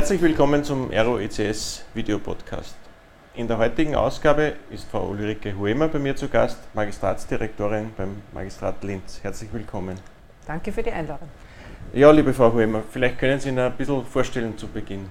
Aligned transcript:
Herzlich 0.00 0.22
willkommen 0.22 0.64
zum 0.64 0.90
Aero 0.90 1.18
ECS 1.18 1.84
Videopodcast. 1.92 2.74
In 3.34 3.46
der 3.46 3.58
heutigen 3.58 3.94
Ausgabe 3.94 4.54
ist 4.70 4.90
Frau 4.90 5.08
Ulrike 5.08 5.54
Huemer 5.54 5.88
bei 5.88 5.98
mir 5.98 6.16
zu 6.16 6.26
Gast, 6.26 6.56
Magistratsdirektorin 6.72 7.92
beim 7.94 8.22
Magistrat 8.32 8.82
Linz. 8.82 9.20
Herzlich 9.22 9.52
willkommen. 9.52 9.98
Danke 10.46 10.72
für 10.72 10.82
die 10.82 10.90
Einladung. 10.90 11.28
Ja, 11.92 12.10
liebe 12.12 12.32
Frau 12.32 12.50
Huemer, 12.50 12.82
vielleicht 12.90 13.18
können 13.18 13.38
Sie 13.40 13.50
Ihnen 13.50 13.58
ein 13.58 13.72
bisschen 13.72 14.06
vorstellen 14.06 14.56
zu 14.56 14.68
Beginn. 14.68 15.04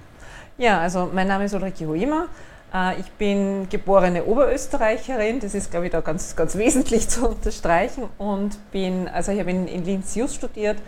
Ja, 0.58 0.80
also 0.80 1.08
mein 1.14 1.28
Name 1.28 1.44
ist 1.44 1.54
Ulrike 1.54 1.86
Huemer. 1.86 2.26
Äh, 2.74 2.98
ich 2.98 3.12
bin 3.12 3.68
geborene 3.68 4.24
Oberösterreicherin, 4.24 5.38
das 5.38 5.54
ist, 5.54 5.70
glaube 5.70 5.86
ich, 5.86 5.92
da 5.92 6.00
ganz, 6.00 6.34
ganz 6.34 6.58
wesentlich 6.58 7.08
zu 7.08 7.28
unterstreichen. 7.28 8.08
Und 8.18 8.58
bin, 8.72 9.06
also 9.06 9.30
ich 9.30 9.38
habe 9.38 9.52
in, 9.52 9.68
in 9.68 9.84
Linz 9.84 10.16
Just 10.16 10.34
studiert 10.34 10.78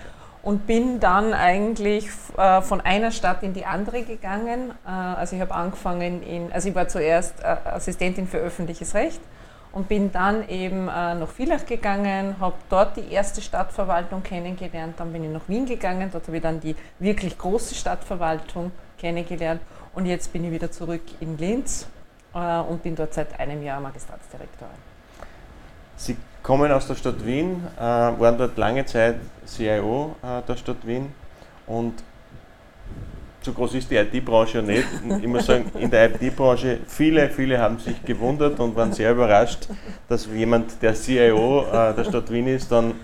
und 0.43 0.67
bin 0.67 0.99
dann 0.99 1.33
eigentlich 1.33 2.09
äh, 2.37 2.61
von 2.63 2.81
einer 2.81 3.13
Stadt 3.13 3.43
in 3.43 3.53
die 3.53 3.65
andere 3.65 4.03
gegangen. 4.03 4.73
Äh, 4.85 4.91
also 4.91 5.37
ich 5.37 5.43
habe 5.43 5.55
angefangen 5.55 6.23
in, 6.23 6.53
also 6.53 6.69
ich 6.69 6.75
war 6.75 6.89
zuerst 6.89 7.41
äh, 7.41 7.57
Assistentin 7.65 8.27
für 8.27 8.39
öffentliches 8.39 8.95
Recht 8.95 9.21
und 9.73 9.89
bin 9.89 10.13
dann 10.13 10.49
eben 10.49 10.89
äh, 10.89 11.15
nach 11.15 11.29
Villach 11.29 11.65
gegangen, 11.65 12.37
habe 12.41 12.57
dort 12.69 12.97
die 12.97 13.13
erste 13.13 13.41
Stadtverwaltung 13.41 14.23
kennengelernt, 14.23 14.95
dann 14.99 15.13
bin 15.13 15.25
ich 15.25 15.31
nach 15.31 15.49
Wien 15.49 15.65
gegangen, 15.65 16.11
dort 16.13 16.27
habe 16.27 16.37
ich 16.37 16.43
dann 16.43 16.61
die 16.61 16.77
wirklich 16.99 17.39
große 17.39 17.75
Stadtverwaltung 17.75 18.73
kennengelernt 18.99 19.61
und 19.95 20.07
jetzt 20.07 20.33
bin 20.33 20.45
ich 20.45 20.51
wieder 20.51 20.71
zurück 20.71 21.03
in 21.21 21.39
Linz 21.39 21.87
äh, 22.35 22.59
und 22.61 22.83
bin 22.83 22.97
dort 22.97 23.15
seit 23.15 23.39
einem 23.39 23.63
Jahr 23.63 23.81
Magistratsdirektorin. 23.81 24.93
Sie 25.97 26.17
kommen 26.43 26.73
aus 26.73 26.87
der 26.87 26.95
Stadt 26.95 27.25
Wien, 27.25 27.63
äh, 27.77 27.81
waren 27.81 28.39
dort 28.39 28.57
lange 28.57 28.85
Zeit 28.85 29.17
CIO 29.47 30.17
äh, 30.23 30.43
der 30.47 30.57
Stadt 30.57 30.87
Wien 30.87 31.13
und 31.67 31.95
so 33.43 33.53
groß 33.53 33.75
ist 33.75 33.91
die 33.91 33.97
IT-Branche 33.97 34.59
ja 34.59 34.63
nicht. 34.63 34.87
Ich 35.21 35.27
muss 35.27 35.47
sagen, 35.47 35.71
in 35.79 35.91
der 35.91 36.15
IT-Branche, 36.15 36.79
viele, 36.87 37.29
viele 37.29 37.59
haben 37.59 37.79
sich 37.79 38.01
gewundert 38.05 38.61
und 38.61 38.77
waren 38.77 38.93
sehr 38.93 39.11
überrascht, 39.11 39.67
dass 40.09 40.27
jemand, 40.27 40.81
der 40.81 40.95
CIO 40.95 41.67
äh, 41.67 41.93
der 41.95 42.05
Stadt 42.05 42.31
Wien 42.31 42.47
ist, 42.47 42.71
dann 42.71 42.95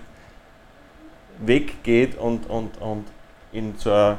weggeht 1.39 2.17
und, 2.17 2.49
und, 2.49 2.77
und 2.81 3.05
in 3.51 3.75
so 3.77 3.91
eine 3.91 4.17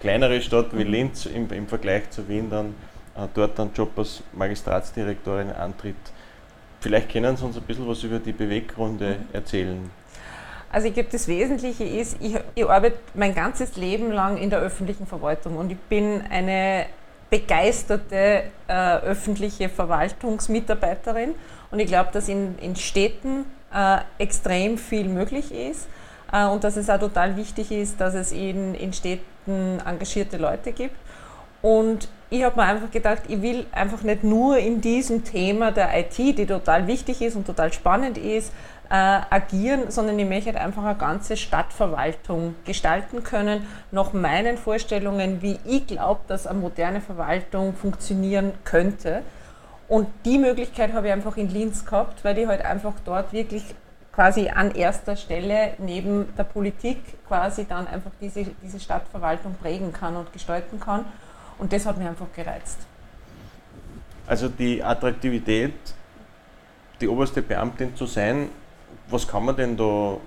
kleinere 0.00 0.40
Stadt 0.40 0.66
wie 0.72 0.84
Linz 0.84 1.26
im, 1.26 1.50
im 1.50 1.66
Vergleich 1.66 2.10
zu 2.10 2.28
Wien 2.28 2.48
dann 2.48 2.74
äh, 3.16 3.26
dort 3.34 3.58
einen 3.58 3.72
Job 3.74 3.90
als 3.96 4.22
Magistratsdirektorin 4.32 5.50
antritt. 5.50 5.96
Vielleicht 6.80 7.10
können 7.10 7.36
Sie 7.36 7.44
uns 7.44 7.56
ein 7.56 7.62
bisschen 7.62 7.88
was 7.88 8.02
über 8.02 8.18
die 8.18 8.32
Beweggründe 8.32 9.16
erzählen. 9.32 9.90
Also 10.70 10.88
ich 10.88 10.94
glaube, 10.94 11.08
das 11.10 11.26
Wesentliche 11.26 11.84
ist, 11.84 12.18
ich, 12.20 12.36
ich, 12.54 12.68
arbeite 12.68 12.98
mein 13.14 13.34
ganzes 13.34 13.76
Leben 13.76 14.12
lang 14.12 14.36
in 14.36 14.50
der 14.50 14.60
öffentlichen 14.60 15.06
Verwaltung 15.06 15.56
und 15.56 15.72
ich 15.72 15.78
bin 15.78 16.22
eine 16.30 16.86
begeisterte 17.30 18.44
äh, 18.68 18.96
öffentliche 18.98 19.68
Verwaltungsmitarbeiterin 19.68 21.34
und 21.70 21.78
ich 21.78 21.86
glaube, 21.86 22.10
dass 22.12 22.28
in, 22.28 22.58
in 22.58 22.76
Städten 22.76 23.46
äh, 23.72 23.98
extrem 24.18 24.78
viel 24.78 25.08
möglich 25.08 25.52
ist 25.52 25.88
äh, 26.32 26.46
und 26.46 26.64
dass 26.64 26.76
es 26.76 26.90
auch 26.90 27.00
total 27.00 27.36
wichtig 27.36 27.70
ist, 27.70 28.00
dass 28.00 28.14
es 28.14 28.32
in, 28.32 28.74
in 28.74 28.92
Städten 28.92 29.80
engagierte 29.84 30.36
Leute 30.36 30.72
gibt. 30.72 30.96
Und 31.62 32.08
ich 32.30 32.42
habe 32.44 32.56
mir 32.56 32.66
einfach 32.66 32.90
gedacht, 32.90 33.22
ich 33.28 33.40
will 33.40 33.66
einfach 33.72 34.02
nicht 34.02 34.22
nur 34.22 34.58
in 34.58 34.80
diesem 34.80 35.24
Thema 35.24 35.72
der 35.72 35.98
IT, 35.98 36.18
die 36.18 36.46
total 36.46 36.86
wichtig 36.86 37.22
ist 37.22 37.36
und 37.36 37.46
total 37.46 37.72
spannend 37.72 38.18
ist, 38.18 38.52
äh, 38.90 38.94
agieren, 38.94 39.90
sondern 39.90 40.18
ich 40.18 40.26
möchte 40.26 40.52
halt 40.52 40.58
einfach 40.58 40.84
eine 40.84 40.96
ganze 40.96 41.36
Stadtverwaltung 41.36 42.54
gestalten 42.64 43.22
können, 43.22 43.66
nach 43.90 44.12
meinen 44.12 44.58
Vorstellungen, 44.58 45.42
wie 45.42 45.58
ich 45.64 45.86
glaube, 45.86 46.20
dass 46.26 46.46
eine 46.46 46.58
moderne 46.58 47.00
Verwaltung 47.00 47.74
funktionieren 47.74 48.52
könnte. 48.64 49.22
Und 49.88 50.08
die 50.24 50.38
Möglichkeit 50.38 50.92
habe 50.92 51.06
ich 51.06 51.12
einfach 51.12 51.36
in 51.38 51.48
Linz 51.48 51.84
gehabt, 51.84 52.24
weil 52.24 52.36
ich 52.38 52.46
halt 52.46 52.64
einfach 52.64 52.92
dort 53.04 53.32
wirklich 53.32 53.62
quasi 54.12 54.48
an 54.48 54.72
erster 54.72 55.16
Stelle 55.16 55.74
neben 55.78 56.34
der 56.36 56.44
Politik 56.44 56.98
quasi 57.26 57.66
dann 57.66 57.86
einfach 57.86 58.10
diese, 58.20 58.44
diese 58.62 58.80
Stadtverwaltung 58.80 59.54
prägen 59.54 59.92
kann 59.92 60.16
und 60.16 60.32
gestalten 60.32 60.80
kann. 60.80 61.04
Und 61.58 61.72
das 61.72 61.84
hat 61.86 61.98
mich 61.98 62.06
einfach 62.06 62.32
gereizt. 62.34 62.78
Also 64.26 64.48
die 64.48 64.82
Attraktivität, 64.82 65.74
die 67.00 67.08
oberste 67.08 67.42
Beamtin 67.42 67.96
zu 67.96 68.06
sein, 68.06 68.48
was 69.08 69.26
kann 69.26 69.44
man 69.44 69.56
denn 69.56 69.76
da 69.76 70.18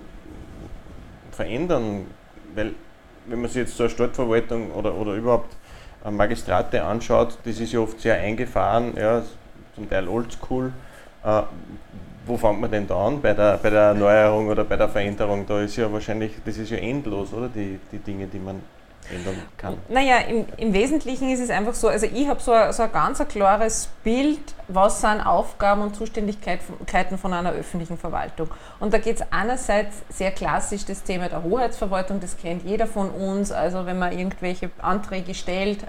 verändern? 1.32 2.08
Weil, 2.56 2.74
wenn 3.28 3.42
man 3.42 3.50
sich 3.50 3.58
jetzt 3.58 3.78
so 3.78 3.84
eine 3.84 3.90
Stadtverwaltung 3.92 4.72
oder, 4.72 4.94
oder 4.96 5.14
überhaupt 5.14 5.56
Magistrate 6.10 6.84
anschaut, 6.84 7.38
das 7.46 7.60
ist 7.60 7.72
ja 7.72 7.80
oft 7.80 8.00
sehr 8.02 8.16
eingefahren, 8.16 8.96
ja, 8.98 9.22
zum 9.76 9.88
Teil 9.90 10.08
oldschool. 10.08 10.74
Äh, 11.24 11.44
wo 12.26 12.38
fängt 12.38 12.62
man 12.62 12.72
denn 12.72 12.88
da 12.88 13.08
an 13.08 13.22
bei 13.22 13.34
der, 13.34 13.58
bei 13.58 13.70
der 13.70 13.82
Erneuerung 13.82 14.48
oder 14.48 14.64
bei 14.64 14.76
der 14.76 14.90
Veränderung? 14.90 15.46
Da 15.46 15.62
ist 15.62 15.76
ja 15.76 15.92
wahrscheinlich, 15.92 16.34
das 16.44 16.58
ist 16.58 16.72
ja 16.72 16.78
endlos, 16.78 17.34
oder? 17.34 17.50
Die, 17.50 17.80
die 17.92 18.00
Dinge, 18.00 18.28
die 18.28 18.40
man 18.40 18.62
ändern 19.10 19.42
kann? 19.58 19.78
Naja, 19.90 20.18
im, 20.20 20.46
im 20.58 20.74
Wesentlichen 20.74 21.30
ist 21.30 21.40
es 21.40 21.50
einfach 21.50 21.74
so, 21.74 21.88
also 21.88 22.06
ich 22.06 22.28
habe 22.28 22.40
so, 22.40 22.52
ein, 22.52 22.72
so 22.74 22.84
ein 22.84 22.92
ganz 22.92 23.22
ein 23.22 23.28
klares 23.28 23.90
Bild, 24.04 24.40
was 24.68 25.02
sind 25.02 25.22
Aufgaben 25.22 25.82
und 25.82 25.96
Zuständigkeiten 25.96 27.18
von 27.18 27.34
einer 27.34 27.52
öffentlichen 27.52 27.98
Verwaltung. 27.98 28.50
Und 28.80 28.94
da 28.94 28.98
geht 28.98 29.18
es 29.18 29.26
einerseits 29.32 30.04
sehr 30.10 30.32
klassisch 30.32 30.86
das 30.86 31.04
Thema 31.04 31.30
der 31.30 31.44
Hoheitsverwaltung, 31.44 32.20
das 32.20 32.38
kennt 32.38 32.64
jeder 32.64 32.88
von 32.88 33.10
uns, 33.10 33.52
also 33.52 33.86
wenn 33.86 34.00
man 34.00 34.18
irgendwelche 34.18 34.70
Anträge 34.82 35.34
stellt, 35.34 35.86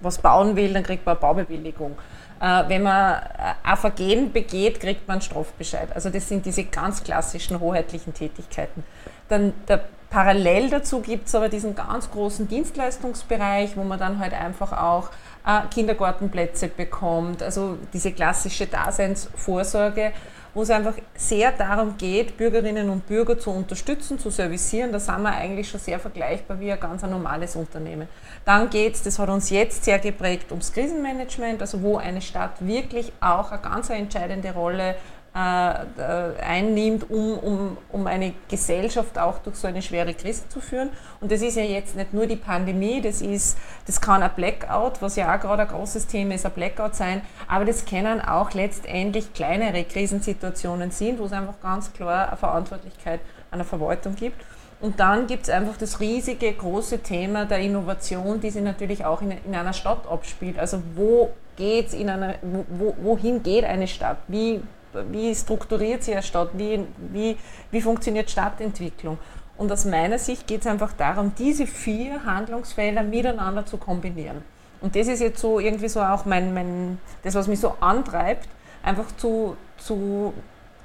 was 0.00 0.18
bauen 0.18 0.56
will, 0.56 0.72
dann 0.72 0.82
kriegt 0.82 1.04
man 1.04 1.16
eine 1.16 1.20
Baubewilligung. 1.20 1.96
Äh, 2.40 2.64
wenn 2.68 2.82
man 2.82 3.20
ein 3.62 3.76
Vergehen 3.76 4.32
begeht, 4.32 4.80
kriegt 4.80 5.08
man 5.08 5.16
einen 5.16 5.22
Strafbescheid. 5.22 5.88
Also 5.94 6.08
das 6.10 6.28
sind 6.28 6.46
diese 6.46 6.64
ganz 6.64 7.02
klassischen 7.02 7.58
hoheitlichen 7.58 8.14
Tätigkeiten. 8.14 8.84
Dann 9.28 9.52
der 9.66 9.80
Parallel 10.10 10.70
dazu 10.70 11.00
gibt 11.00 11.28
es 11.28 11.34
aber 11.34 11.50
diesen 11.50 11.74
ganz 11.74 12.10
großen 12.10 12.48
Dienstleistungsbereich, 12.48 13.76
wo 13.76 13.84
man 13.84 13.98
dann 13.98 14.18
halt 14.18 14.32
einfach 14.32 14.72
auch 14.72 15.10
äh, 15.46 15.66
Kindergartenplätze 15.70 16.68
bekommt, 16.68 17.42
also 17.42 17.76
diese 17.92 18.12
klassische 18.12 18.66
Daseinsvorsorge, 18.66 20.12
wo 20.54 20.62
es 20.62 20.70
einfach 20.70 20.94
sehr 21.14 21.52
darum 21.52 21.96
geht, 21.98 22.36
Bürgerinnen 22.38 22.88
und 22.88 23.06
Bürger 23.06 23.38
zu 23.38 23.50
unterstützen, 23.50 24.18
zu 24.18 24.30
servicieren. 24.30 24.92
Da 24.92 24.98
sind 24.98 25.22
wir 25.22 25.30
eigentlich 25.30 25.68
schon 25.68 25.78
sehr 25.78 25.98
vergleichbar 25.98 26.58
wie 26.58 26.72
ein 26.72 26.80
ganz 26.80 27.02
normales 27.02 27.54
Unternehmen. 27.54 28.08
Dann 28.46 28.70
geht 28.70 28.94
es, 28.94 29.02
das 29.02 29.18
hat 29.18 29.28
uns 29.28 29.50
jetzt 29.50 29.84
sehr 29.84 29.98
geprägt, 29.98 30.50
ums 30.50 30.72
Krisenmanagement, 30.72 31.60
also 31.60 31.82
wo 31.82 31.98
eine 31.98 32.22
Stadt 32.22 32.66
wirklich 32.66 33.12
auch 33.20 33.52
eine 33.52 33.60
ganz 33.60 33.90
entscheidende 33.90 34.52
Rolle 34.52 34.96
einnimmt, 35.38 37.10
um, 37.10 37.38
um, 37.38 37.78
um 37.92 38.06
eine 38.06 38.34
Gesellschaft 38.48 39.18
auch 39.18 39.38
durch 39.38 39.56
so 39.56 39.68
eine 39.68 39.82
schwere 39.82 40.14
Krise 40.14 40.48
zu 40.48 40.60
führen. 40.60 40.90
Und 41.20 41.30
das 41.30 41.42
ist 41.42 41.56
ja 41.56 41.62
jetzt 41.62 41.96
nicht 41.96 42.12
nur 42.12 42.26
die 42.26 42.36
Pandemie, 42.36 43.00
das, 43.00 43.20
ist, 43.22 43.56
das 43.86 44.00
kann 44.00 44.22
ein 44.22 44.30
Blackout, 44.34 45.00
was 45.00 45.16
ja 45.16 45.34
auch 45.34 45.40
gerade 45.40 45.62
ein 45.62 45.68
großes 45.68 46.06
Thema 46.06 46.34
ist, 46.34 46.46
ein 46.46 46.52
Blackout 46.52 46.94
sein, 46.94 47.22
aber 47.46 47.64
das 47.64 47.84
können 47.84 48.20
auch 48.20 48.52
letztendlich 48.52 49.32
kleinere 49.32 49.84
Krisensituationen 49.84 50.90
sein, 50.90 51.18
wo 51.18 51.24
es 51.24 51.32
einfach 51.32 51.60
ganz 51.60 51.92
klar 51.92 52.28
eine 52.28 52.36
Verantwortlichkeit 52.36 53.20
einer 53.50 53.64
Verwaltung 53.64 54.16
gibt. 54.16 54.44
Und 54.80 55.00
dann 55.00 55.26
gibt 55.26 55.44
es 55.44 55.50
einfach 55.50 55.76
das 55.76 56.00
riesige, 56.00 56.52
große 56.52 57.00
Thema 57.00 57.46
der 57.46 57.58
Innovation, 57.58 58.40
die 58.40 58.50
sich 58.50 58.62
natürlich 58.62 59.04
auch 59.04 59.22
in, 59.22 59.32
in 59.44 59.54
einer 59.54 59.72
Stadt 59.72 60.06
abspielt. 60.08 60.58
Also 60.58 60.82
wo 60.94 61.30
geht's 61.56 61.94
in 61.94 62.08
einer, 62.08 62.36
wo, 62.42 62.94
wohin 63.02 63.42
geht 63.42 63.64
eine 63.64 63.88
Stadt? 63.88 64.18
Wie 64.28 64.62
wie 65.10 65.34
strukturiert 65.34 66.02
sich 66.02 66.14
eine 66.14 66.22
Stadt, 66.22 66.50
wie, 66.54 66.84
wie, 67.12 67.36
wie 67.70 67.80
funktioniert 67.80 68.30
Stadtentwicklung. 68.30 69.18
Und 69.56 69.72
aus 69.72 69.84
meiner 69.84 70.18
Sicht 70.18 70.46
geht 70.46 70.60
es 70.60 70.66
einfach 70.66 70.92
darum, 70.92 71.32
diese 71.36 71.66
vier 71.66 72.24
Handlungsfelder 72.24 73.02
miteinander 73.02 73.66
zu 73.66 73.76
kombinieren. 73.76 74.42
Und 74.80 74.94
das 74.94 75.08
ist 75.08 75.20
jetzt 75.20 75.40
so 75.40 75.58
irgendwie 75.58 75.88
so 75.88 76.00
auch 76.00 76.24
mein, 76.24 76.54
mein 76.54 76.98
das, 77.24 77.34
was 77.34 77.48
mich 77.48 77.58
so 77.58 77.74
antreibt, 77.80 78.48
einfach 78.82 79.06
zu, 79.16 79.56
zu, 79.76 80.32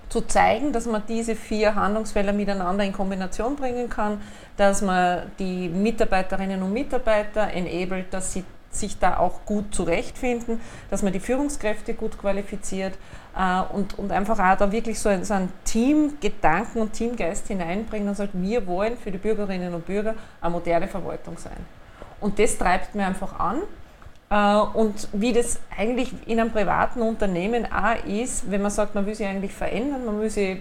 zu 0.10 0.22
zeigen, 0.22 0.74
dass 0.74 0.88
man 0.88 1.04
diese 1.08 1.36
vier 1.36 1.76
Handlungsfelder 1.76 2.34
miteinander 2.34 2.84
in 2.84 2.94
Kombination 2.94 3.56
bringen 3.56 3.90
kann, 3.90 4.20
dass 4.58 4.82
man 4.82 5.32
die 5.38 5.70
Mitarbeiterinnen 5.70 6.62
und 6.64 6.74
Mitarbeiter 6.74 7.52
enabled, 7.54 8.12
dass 8.12 8.34
sie 8.34 8.44
sich 8.76 9.00
da 9.00 9.18
auch 9.18 9.46
gut 9.46 9.74
zurechtfinden, 9.74 10.60
dass 10.90 11.04
man 11.04 11.14
die 11.14 11.20
Führungskräfte 11.20 11.94
gut 11.94 12.18
qualifiziert 12.18 12.94
äh, 13.38 13.62
und, 13.74 13.98
und 14.00 14.12
einfach 14.12 14.40
auch 14.40 14.58
da 14.58 14.72
wirklich 14.72 15.00
so 15.00 15.10
ein, 15.10 15.24
so 15.24 15.34
ein 15.34 15.50
Teamgedanken 15.66 16.82
und 16.82 16.94
Teamgeist 16.94 17.48
hineinbringen 17.48 18.08
und 18.10 18.16
sagt, 18.16 18.32
wir 18.34 18.66
wollen 18.68 18.98
für 18.98 19.12
die 19.12 19.18
Bürgerinnen 19.18 19.74
und 19.74 19.86
Bürger 19.86 20.16
eine 20.42 20.52
moderne 20.52 20.88
Verwaltung 20.88 21.38
sein. 21.38 21.66
Und 22.20 22.40
das 22.40 22.58
treibt 22.58 22.96
mir 22.96 23.06
einfach 23.06 23.40
an. 23.40 23.62
Äh, 24.34 24.58
und 24.74 25.08
wie 25.14 25.32
das 25.32 25.60
eigentlich 25.78 26.12
in 26.26 26.40
einem 26.40 26.52
privaten 26.52 27.02
Unternehmen 27.04 27.68
auch 27.72 28.04
ist, 28.06 28.50
wenn 28.50 28.64
man 28.64 28.72
sagt, 28.72 28.96
man 28.96 29.06
will 29.06 29.14
sich 29.14 29.28
eigentlich 29.28 29.54
verändern, 29.54 30.06
man 30.06 30.20
will 30.20 30.30
sich 30.30 30.58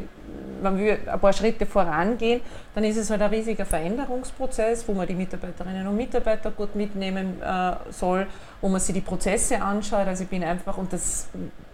man 0.63 0.79
will 0.79 0.97
ein 1.07 1.19
paar 1.19 1.33
Schritte 1.33 1.67
vorangehen, 1.67 2.41
dann 2.73 2.85
ist 2.85 2.97
es 2.97 3.11
halt 3.11 3.21
ein 3.21 3.31
riesiger 3.31 3.67
Veränderungsprozess, 3.67 4.87
wo 4.87 4.93
man 4.93 5.09
die 5.09 5.15
Mitarbeiterinnen 5.15 5.89
und 5.89 5.97
Mitarbeiter 5.97 6.53
gut 6.53 6.77
mitnehmen 6.77 7.43
äh, 7.43 7.73
soll, 7.91 8.29
wo 8.61 8.69
man 8.69 8.79
sich 8.79 8.95
die 8.95 9.01
Prozesse 9.01 9.61
anschaut. 9.61 10.07
Also 10.07 10.23
ich 10.23 10.31
bin 10.31 10.45
einfach, 10.45 10.79
und 10.79 10.93
das, 10.93 11.27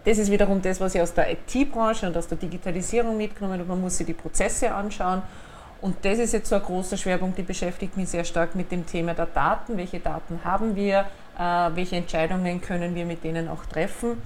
das 0.03 0.17
ist 0.17 0.31
wiederum 0.31 0.59
das, 0.59 0.81
was 0.81 0.95
ich 0.95 1.01
aus 1.01 1.13
der 1.13 1.31
IT-Branche 1.31 2.07
und 2.07 2.17
aus 2.17 2.27
der 2.27 2.39
Digitalisierung 2.39 3.15
mitgenommen 3.15 3.59
habe, 3.59 3.69
man 3.69 3.79
muss 3.79 3.97
sich 3.97 4.07
die 4.07 4.13
Prozesse 4.13 4.73
anschauen. 4.73 5.21
Und 5.81 5.97
das 6.03 6.17
ist 6.17 6.33
jetzt 6.33 6.49
so 6.49 6.55
ein 6.55 6.63
großer 6.63 6.97
Schwerpunkt, 6.97 7.37
die 7.37 7.43
beschäftigt 7.43 7.95
mich 7.95 8.09
sehr 8.09 8.23
stark 8.23 8.55
mit 8.55 8.71
dem 8.71 8.87
Thema 8.87 9.13
der 9.13 9.27
Daten. 9.27 9.77
Welche 9.77 9.99
Daten 9.99 10.39
haben 10.43 10.75
wir? 10.75 11.05
Äh, 11.39 11.41
welche 11.73 11.95
Entscheidungen 11.95 12.61
können 12.61 12.93
wir 12.93 13.05
mit 13.05 13.23
denen 13.23 13.47
auch 13.47 13.65
treffen? 13.65 14.21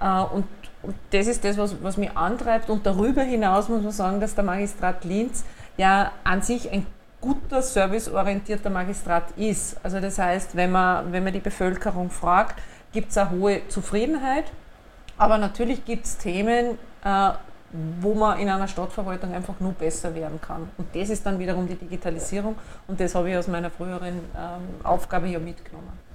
Äh, 0.00 0.20
und 0.20 0.44
und 0.82 0.94
das 1.10 1.26
ist 1.26 1.44
das, 1.44 1.56
was, 1.58 1.82
was 1.82 1.96
mich 1.96 2.16
antreibt. 2.16 2.70
Und 2.70 2.86
darüber 2.86 3.22
hinaus 3.22 3.68
muss 3.68 3.82
man 3.82 3.92
sagen, 3.92 4.20
dass 4.20 4.34
der 4.34 4.44
Magistrat 4.44 5.04
Linz 5.04 5.44
ja 5.76 6.12
an 6.24 6.42
sich 6.42 6.70
ein 6.70 6.86
guter, 7.20 7.62
serviceorientierter 7.62 8.70
Magistrat 8.70 9.30
ist. 9.36 9.76
Also 9.82 10.00
das 10.00 10.18
heißt, 10.18 10.54
wenn 10.56 10.70
man, 10.70 11.12
wenn 11.12 11.24
man 11.24 11.32
die 11.32 11.40
Bevölkerung 11.40 12.10
fragt, 12.10 12.60
gibt 12.92 13.10
es 13.10 13.18
eine 13.18 13.30
hohe 13.30 13.68
Zufriedenheit. 13.68 14.44
Aber 15.16 15.36
natürlich 15.36 15.84
gibt 15.84 16.06
es 16.06 16.16
Themen, 16.16 16.78
äh, 17.04 17.30
wo 18.00 18.14
man 18.14 18.38
in 18.38 18.48
einer 18.48 18.68
Stadtverwaltung 18.68 19.34
einfach 19.34 19.58
nur 19.58 19.72
besser 19.72 20.14
werden 20.14 20.40
kann. 20.40 20.70
Und 20.78 20.86
das 20.94 21.10
ist 21.10 21.26
dann 21.26 21.38
wiederum 21.40 21.66
die 21.66 21.74
Digitalisierung. 21.74 22.54
Und 22.86 23.00
das 23.00 23.14
habe 23.16 23.30
ich 23.30 23.36
aus 23.36 23.48
meiner 23.48 23.68
früheren 23.68 24.20
ähm, 24.36 24.84
Aufgabe 24.84 25.26
hier 25.26 25.40
mitgenommen. 25.40 26.07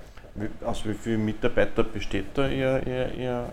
Aus 0.66 0.84
wie 0.86 0.94
vielen 0.96 1.24
Mitarbeitern 1.26 1.86
besteht 1.94 2.26
da 2.34 2.48
Ihr, 2.48 2.82
Ihr, 2.88 3.14
Ihr 3.14 3.46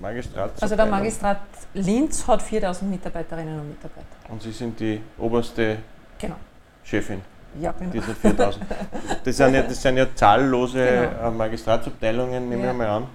Magistrat? 0.00 0.50
Also 0.60 0.76
der 0.76 0.86
Magistrat 0.86 1.38
Linz 1.72 2.26
hat 2.26 2.42
4000 2.42 2.90
Mitarbeiterinnen 2.90 3.60
und 3.60 3.68
Mitarbeiter. 3.70 4.06
Und 4.28 4.42
Sie 4.42 4.52
sind 4.52 4.78
die 4.78 5.00
oberste 5.18 5.78
genau. 6.18 6.36
Chefin? 6.84 7.22
Ja, 7.58 7.72
genau. 7.72 7.90
Diese 7.90 8.14
4000. 8.14 8.64
Das 9.24 9.36
sind 9.36 9.54
ja, 9.54 9.62
das 9.62 9.80
sind 9.80 9.96
ja 9.96 10.06
zahllose 10.14 11.08
genau. 11.10 11.28
Äh, 11.28 11.30
Magistratsabteilungen, 11.30 12.48
nehme 12.48 12.64
ja. 12.64 12.70
ich 12.72 12.76
mal 12.76 12.88
an. 12.88 13.06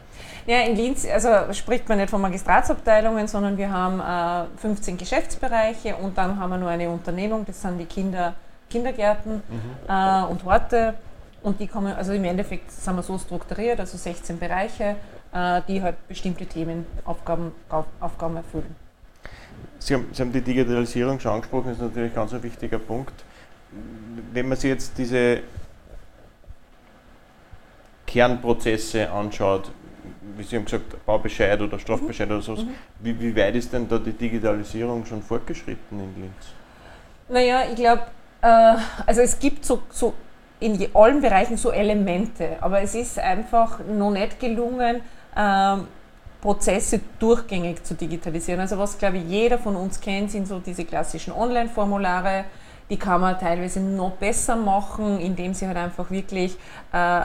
Ja, 0.48 0.62
in 0.62 0.76
Linz 0.76 1.08
also 1.08 1.54
spricht 1.54 1.88
man 1.88 2.00
nicht 2.00 2.10
von 2.10 2.20
Magistratsabteilungen, 2.22 3.28
sondern 3.28 3.58
wir 3.58 3.70
haben 3.70 4.00
äh, 4.00 4.58
15 4.58 4.98
Geschäftsbereiche 4.98 5.96
und 5.96 6.18
dann 6.18 6.40
haben 6.40 6.50
wir 6.50 6.58
nur 6.58 6.70
eine 6.70 6.90
Unternehmung, 6.90 7.46
das 7.46 7.62
sind 7.62 7.78
die 7.78 7.86
Kinder, 7.86 8.34
Kindergärten 8.70 9.44
mhm. 9.48 9.88
äh, 9.88 10.24
und 10.24 10.44
Horte. 10.44 10.96
Und 11.44 11.60
die 11.60 11.68
kommen, 11.68 11.94
also 11.94 12.14
im 12.14 12.24
Endeffekt 12.24 12.72
sind 12.72 12.96
wir 12.96 13.04
so 13.04 13.18
strukturiert, 13.18 13.80
also 13.80 13.98
16 13.98 14.38
Bereiche 14.38 14.96
äh, 15.34 15.62
die 15.68 15.82
halt 15.82 16.08
bestimmte 16.08 16.46
Themenaufgaben 16.46 17.52
Aufgaben 18.00 18.38
erfüllen. 18.38 18.76
Sie 19.80 19.94
haben, 19.94 20.08
Sie 20.12 20.22
haben 20.22 20.32
die 20.32 20.42
Digitalisierung 20.42 21.20
schon 21.20 21.32
angesprochen, 21.32 21.70
das 21.70 21.78
ist 21.78 21.84
natürlich 21.84 22.14
ganz 22.14 22.34
ein 22.34 22.44
wichtiger 22.44 22.80
Punkt. 22.80 23.14
Wenn 24.34 24.48
man 24.48 24.58
sich 24.58 24.70
jetzt 24.70 24.98
diese 24.98 25.42
Kernprozesse 28.06 29.10
anschaut, 29.10 29.72
wie 30.36 30.44
Sie 30.44 30.56
haben 30.56 30.66
gesagt, 30.66 31.06
Baubescheid 31.06 31.60
oder 31.62 31.80
Strafbescheid 31.80 32.28
mhm. 32.28 32.36
oder 32.36 32.44
sowas, 32.44 32.64
mhm. 32.64 32.76
wie, 33.00 33.20
wie 33.20 33.36
weit 33.36 33.56
ist 33.56 33.72
denn 33.72 33.88
da 33.88 33.98
die 33.98 34.14
Digitalisierung 34.14 35.06
schon 35.06 35.22
fortgeschritten 35.22 36.00
in 36.00 36.22
Linz? 36.22 36.34
Naja, 37.30 37.64
ich 37.70 37.76
glaube, 37.76 38.04
äh, 38.42 38.76
also 39.06 39.22
es 39.22 39.40
gibt 39.40 39.64
so, 39.64 39.84
so 39.90 40.14
in 40.62 40.88
allen 40.94 41.22
Bereichen 41.22 41.58
so 41.58 41.72
Elemente, 41.72 42.58
aber 42.62 42.82
es 42.82 42.96
ist 42.96 43.20
einfach 43.20 43.80
noch 43.86 44.12
nicht 44.12 44.40
gelungen, 44.40 45.02
ähm, 45.36 45.88
Prozesse 46.40 47.02
durchgängig 47.20 47.84
zu 47.84 47.96
digitalisieren. 47.96 48.62
Also 48.62 48.78
was, 48.78 48.98
glaube 48.98 49.18
ich, 49.18 49.24
jeder 49.26 49.58
von 49.58 49.76
uns 49.76 50.00
kennt, 50.00 50.32
sind 50.32 50.48
so 50.48 50.60
diese 50.60 50.86
klassischen 50.86 51.34
Online-Formulare. 51.34 52.46
Die 52.90 52.98
kann 52.98 53.22
man 53.22 53.40
teilweise 53.40 53.80
noch 53.80 54.12
besser 54.12 54.56
machen, 54.56 55.20
indem 55.20 55.54
sie 55.54 55.68
halt 55.68 55.78
einfach 55.78 56.10
wirklich 56.10 56.58
äh, 56.94 57.22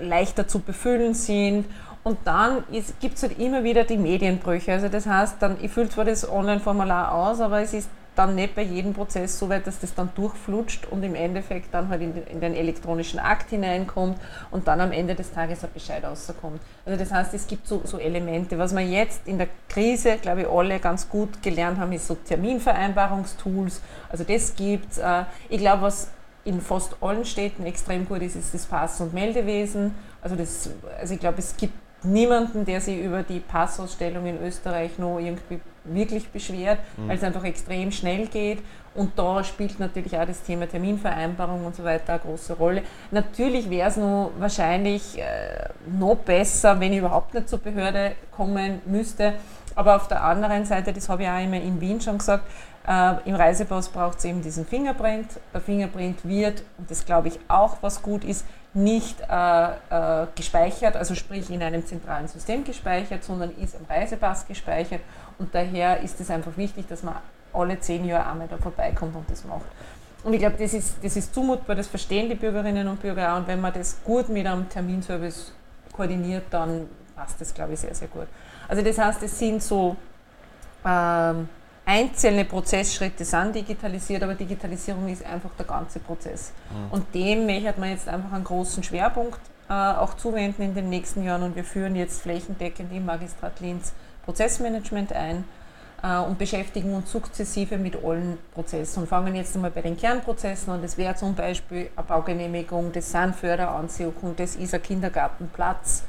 leichter 0.00 0.46
zu 0.46 0.60
befüllen 0.60 1.14
sind. 1.14 1.66
Und 2.04 2.18
dann 2.24 2.64
gibt 3.00 3.16
es 3.16 3.22
halt 3.22 3.38
immer 3.38 3.62
wieder 3.62 3.84
die 3.84 3.98
Medienbrüche. 3.98 4.72
Also 4.72 4.88
das 4.88 5.06
heißt, 5.06 5.36
dann, 5.40 5.56
ich 5.60 5.70
fülle 5.70 5.88
zwar 5.88 6.04
das 6.04 6.28
Online-Formular 6.28 7.12
aus, 7.12 7.40
aber 7.40 7.60
es 7.60 7.74
ist 7.74 7.88
dann 8.14 8.34
nicht 8.34 8.54
bei 8.54 8.62
jedem 8.62 8.92
Prozess 8.92 9.38
so 9.38 9.48
weit, 9.48 9.66
dass 9.66 9.78
das 9.78 9.94
dann 9.94 10.10
durchflutscht 10.14 10.86
und 10.86 11.02
im 11.02 11.14
Endeffekt 11.14 11.72
dann 11.72 11.88
halt 11.88 12.02
in 12.02 12.14
den, 12.14 12.26
in 12.26 12.40
den, 12.40 12.54
elektronischen 12.54 13.18
Akt 13.18 13.50
hineinkommt 13.50 14.18
und 14.50 14.68
dann 14.68 14.80
am 14.80 14.92
Ende 14.92 15.14
des 15.14 15.32
Tages 15.32 15.64
ein 15.64 15.70
Bescheid 15.72 16.04
rauskommt. 16.04 16.60
Also 16.84 16.98
das 16.98 17.10
heißt, 17.10 17.32
es 17.34 17.46
gibt 17.46 17.66
so, 17.66 17.80
so 17.84 17.98
Elemente. 17.98 18.58
Was 18.58 18.74
wir 18.74 18.82
jetzt 18.82 19.26
in 19.26 19.38
der 19.38 19.48
Krise, 19.68 20.18
glaube 20.20 20.42
ich, 20.42 20.48
alle 20.48 20.78
ganz 20.78 21.08
gut 21.08 21.42
gelernt 21.42 21.78
haben, 21.78 21.92
ist 21.92 22.06
so 22.06 22.14
Terminvereinbarungstools. 22.14 23.80
Also 24.10 24.24
das 24.24 24.54
gibt 24.54 24.98
äh, 24.98 25.24
Ich 25.48 25.58
glaube, 25.58 25.82
was 25.82 26.08
in 26.44 26.60
fast 26.60 26.96
allen 27.00 27.24
Städten 27.24 27.64
extrem 27.66 28.06
gut 28.06 28.22
ist, 28.22 28.36
ist 28.36 28.52
das 28.52 28.66
Pass- 28.66 29.00
und 29.00 29.14
Meldewesen. 29.14 29.94
Also, 30.20 30.36
das, 30.36 30.70
also 30.98 31.14
ich 31.14 31.20
glaube, 31.20 31.38
es 31.38 31.56
gibt 31.56 31.74
niemanden, 32.04 32.64
der 32.64 32.80
sich 32.80 32.98
über 32.98 33.22
die 33.22 33.40
Passausstellung 33.40 34.26
in 34.26 34.42
Österreich 34.42 34.98
noch 34.98 35.18
irgendwie 35.18 35.60
wirklich 35.84 36.28
beschwert, 36.28 36.78
mhm. 36.96 37.08
weil 37.08 37.16
es 37.16 37.24
einfach 37.24 37.44
extrem 37.44 37.90
schnell 37.92 38.26
geht. 38.26 38.58
Und 38.94 39.18
da 39.18 39.42
spielt 39.42 39.80
natürlich 39.80 40.16
auch 40.18 40.26
das 40.26 40.42
Thema 40.42 40.68
Terminvereinbarung 40.68 41.64
und 41.64 41.74
so 41.74 41.82
weiter 41.82 42.14
eine 42.14 42.22
große 42.22 42.54
Rolle. 42.54 42.82
Natürlich 43.10 43.70
wäre 43.70 43.88
es 43.88 43.96
noch 43.96 44.32
wahrscheinlich 44.38 45.18
äh, 45.18 45.68
noch 45.98 46.16
besser, 46.16 46.78
wenn 46.78 46.92
ich 46.92 46.98
überhaupt 46.98 47.32
nicht 47.32 47.48
zur 47.48 47.58
Behörde 47.58 48.12
kommen 48.30 48.82
müsste. 48.84 49.34
Aber 49.74 49.96
auf 49.96 50.08
der 50.08 50.22
anderen 50.22 50.66
Seite, 50.66 50.92
das 50.92 51.08
habe 51.08 51.22
ich 51.22 51.28
auch 51.28 51.42
immer 51.42 51.56
in 51.56 51.80
Wien 51.80 52.00
schon 52.02 52.18
gesagt, 52.18 52.44
äh, 52.86 53.28
Im 53.28 53.36
Reisepass 53.36 53.88
braucht 53.88 54.18
es 54.18 54.24
eben 54.24 54.42
diesen 54.42 54.66
Fingerprint. 54.66 55.28
Der 55.54 55.60
Fingerprint 55.60 56.24
wird, 56.24 56.64
und 56.78 56.90
das 56.90 57.04
glaube 57.04 57.28
ich 57.28 57.38
auch, 57.48 57.76
was 57.80 58.02
gut 58.02 58.24
ist, 58.24 58.44
nicht 58.74 59.20
äh, 59.20 59.66
äh, 59.66 60.26
gespeichert, 60.34 60.96
also 60.96 61.14
sprich 61.14 61.50
in 61.50 61.62
einem 61.62 61.84
zentralen 61.84 62.26
System 62.26 62.64
gespeichert, 62.64 63.22
sondern 63.22 63.50
ist 63.50 63.74
im 63.74 63.84
Reisepass 63.84 64.46
gespeichert. 64.46 65.00
Und 65.42 65.52
daher 65.52 66.00
ist 66.02 66.20
es 66.20 66.30
einfach 66.30 66.56
wichtig, 66.56 66.86
dass 66.86 67.02
man 67.02 67.16
alle 67.52 67.80
zehn 67.80 68.04
Jahre 68.04 68.30
einmal 68.30 68.46
da 68.46 68.56
vorbeikommt 68.58 69.16
und 69.16 69.28
das 69.28 69.44
macht. 69.44 69.66
Und 70.22 70.34
ich 70.34 70.38
glaube, 70.38 70.54
das 70.56 70.72
ist, 70.72 70.94
das 71.02 71.16
ist 71.16 71.34
zumutbar, 71.34 71.74
das 71.74 71.88
verstehen 71.88 72.28
die 72.28 72.36
Bürgerinnen 72.36 72.86
und 72.86 73.02
Bürger 73.02 73.32
auch. 73.32 73.38
Und 73.38 73.48
wenn 73.48 73.60
man 73.60 73.72
das 73.72 73.98
gut 74.04 74.28
mit 74.28 74.46
einem 74.46 74.68
Terminservice 74.68 75.50
koordiniert, 75.92 76.44
dann 76.50 76.88
passt 77.16 77.40
das, 77.40 77.52
glaube 77.52 77.72
ich, 77.72 77.80
sehr, 77.80 77.92
sehr 77.92 78.06
gut. 78.06 78.28
Also 78.68 78.82
das 78.84 78.96
heißt, 78.98 79.20
es 79.24 79.36
sind 79.36 79.60
so 79.60 79.96
ähm, 80.86 81.48
einzelne 81.84 82.44
Prozessschritte 82.44 83.24
sind 83.24 83.56
digitalisiert, 83.56 84.22
aber 84.22 84.34
Digitalisierung 84.34 85.08
ist 85.08 85.26
einfach 85.26 85.50
der 85.58 85.66
ganze 85.66 85.98
Prozess. 85.98 86.52
Mhm. 86.70 86.92
Und 86.92 87.14
dem 87.16 87.46
möchte 87.46 87.80
man 87.80 87.90
jetzt 87.90 88.08
einfach 88.08 88.32
einen 88.32 88.44
großen 88.44 88.84
Schwerpunkt 88.84 89.40
äh, 89.68 89.72
auch 89.72 90.14
zuwenden 90.14 90.62
in 90.62 90.74
den 90.76 90.88
nächsten 90.88 91.24
Jahren 91.24 91.42
und 91.42 91.56
wir 91.56 91.64
führen 91.64 91.96
jetzt 91.96 92.22
flächendeckend 92.22 92.92
im 92.92 93.06
Magistrat 93.06 93.58
Linz 93.58 93.92
Prozessmanagement 94.24 95.12
ein 95.12 95.44
äh, 96.02 96.18
und 96.18 96.38
beschäftigen 96.38 96.94
uns 96.94 97.10
sukzessive 97.10 97.78
mit 97.78 98.02
allen 98.04 98.38
Prozessen 98.54 99.02
und 99.02 99.08
fangen 99.08 99.34
jetzt 99.34 99.54
einmal 99.54 99.70
bei 99.70 99.82
den 99.82 99.96
Kernprozessen 99.96 100.72
an. 100.72 100.82
Das 100.82 100.96
wäre 100.98 101.14
zum 101.14 101.34
Beispiel 101.34 101.90
eine 101.96 102.06
Baugenehmigung, 102.06 102.92
das 102.92 103.10
sind 103.10 103.34
Förderanziehung, 103.34 104.14
das 104.36 104.56
ist 104.56 104.74
ein 104.74 104.82
Kindergartenplatz 104.82 106.04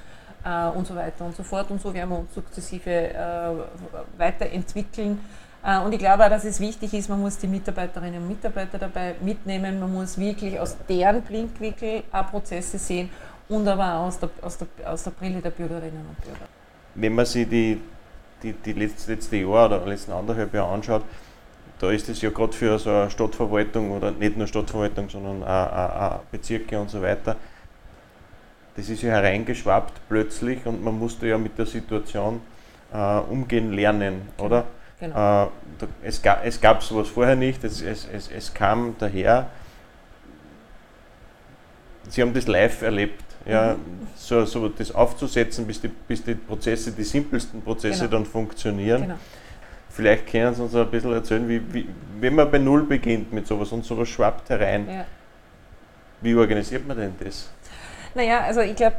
äh, 0.45 0.67
und 0.67 0.87
so 0.87 0.95
weiter 0.95 1.25
und 1.25 1.35
so 1.35 1.43
fort. 1.43 1.69
Und 1.71 1.81
so 1.81 1.93
werden 1.93 2.09
wir 2.09 2.19
uns 2.19 2.33
sukzessive 2.33 2.89
äh, 2.89 3.51
weiterentwickeln 4.17 5.19
äh, 5.63 5.79
und 5.79 5.93
ich 5.93 5.99
glaube 5.99 6.25
auch, 6.25 6.29
dass 6.29 6.43
es 6.43 6.59
wichtig 6.59 6.93
ist, 6.93 7.09
man 7.09 7.21
muss 7.21 7.37
die 7.37 7.47
Mitarbeiterinnen 7.47 8.21
und 8.21 8.27
Mitarbeiter 8.27 8.77
dabei 8.77 9.15
mitnehmen, 9.21 9.79
man 9.79 9.93
muss 9.93 10.17
wirklich 10.17 10.59
aus 10.59 10.75
deren 10.89 11.21
Blinkwinkel 11.21 12.03
auch 12.11 12.29
Prozesse 12.29 12.77
sehen 12.77 13.09
und 13.47 13.67
aber 13.67 13.95
auch 13.95 14.07
aus 14.07 14.19
der, 14.19 14.29
aus 14.41 14.57
der, 14.57 14.67
aus 14.85 15.03
der 15.03 15.11
Brille 15.11 15.39
der 15.39 15.51
Bürgerinnen 15.51 16.05
und 16.09 16.21
Bürger. 16.21 16.47
Wenn 16.95 17.15
man 17.15 17.25
sich 17.25 17.47
die, 17.47 17.79
die, 18.43 18.53
die 18.53 18.73
letzte, 18.73 19.13
letzte 19.13 19.37
Jahr 19.37 19.67
oder 19.67 19.85
letzten 19.85 20.11
anderthalb 20.11 20.53
Jahre 20.53 20.71
anschaut, 20.73 21.03
da 21.79 21.91
ist 21.91 22.07
es 22.09 22.21
ja 22.21 22.29
gerade 22.29 22.53
für 22.53 22.77
so 22.79 22.89
eine 22.89 23.09
Stadtverwaltung 23.09 23.91
oder 23.91 24.11
nicht 24.11 24.37
nur 24.37 24.47
Stadtverwaltung, 24.47 25.09
sondern 25.09 25.43
auch, 25.43 25.71
auch, 25.71 26.01
auch 26.01 26.19
Bezirke 26.31 26.79
und 26.79 26.89
so 26.89 27.01
weiter, 27.01 27.35
das 28.75 28.89
ist 28.89 29.01
ja 29.01 29.11
hereingeschwappt 29.11 30.01
plötzlich 30.09 30.65
und 30.65 30.83
man 30.83 30.97
musste 30.97 31.27
ja 31.27 31.37
mit 31.37 31.57
der 31.57 31.65
Situation 31.65 32.41
äh, 32.93 33.17
umgehen 33.19 33.73
lernen, 33.73 34.29
oder? 34.37 34.65
Genau. 34.99 35.45
Äh, 35.45 35.47
es, 36.03 36.21
gab, 36.21 36.45
es 36.45 36.59
gab 36.59 36.81
sowas 36.83 37.09
vorher 37.09 37.35
nicht, 37.35 37.63
es, 37.63 37.81
es, 37.81 38.07
es, 38.11 38.31
es 38.31 38.53
kam 38.53 38.95
daher. 38.99 39.47
Sie 42.09 42.21
haben 42.21 42.33
das 42.33 42.47
live 42.47 42.81
erlebt, 42.81 43.23
ja, 43.45 43.75
so, 44.15 44.45
so 44.45 44.69
das 44.69 44.93
aufzusetzen, 44.93 45.67
bis 45.67 45.81
die, 45.81 45.89
bis 45.89 46.23
die 46.23 46.35
Prozesse, 46.35 46.91
die 46.91 47.03
simpelsten 47.03 47.61
Prozesse 47.61 48.05
genau. 48.05 48.11
dann 48.11 48.25
funktionieren. 48.25 49.01
Genau. 49.01 49.15
Vielleicht 49.89 50.27
können 50.27 50.55
Sie 50.55 50.63
uns 50.63 50.73
ein 50.73 50.89
bisschen 50.89 51.13
erzählen, 51.13 51.47
wie, 51.47 51.73
wie, 51.73 51.87
wenn 52.19 52.35
man 52.35 52.49
bei 52.49 52.57
Null 52.57 52.83
beginnt 52.83 53.31
mit 53.31 53.45
sowas 53.45 53.71
und 53.71 53.85
sowas 53.85 54.09
schwappt 54.09 54.49
herein, 54.49 54.87
ja. 54.89 55.05
wie 56.21 56.33
organisiert 56.35 56.87
man 56.87 56.97
denn 56.97 57.13
das? 57.23 57.49
Naja, 58.15 58.41
also 58.41 58.61
ich 58.61 58.75
glaube, 58.75 58.95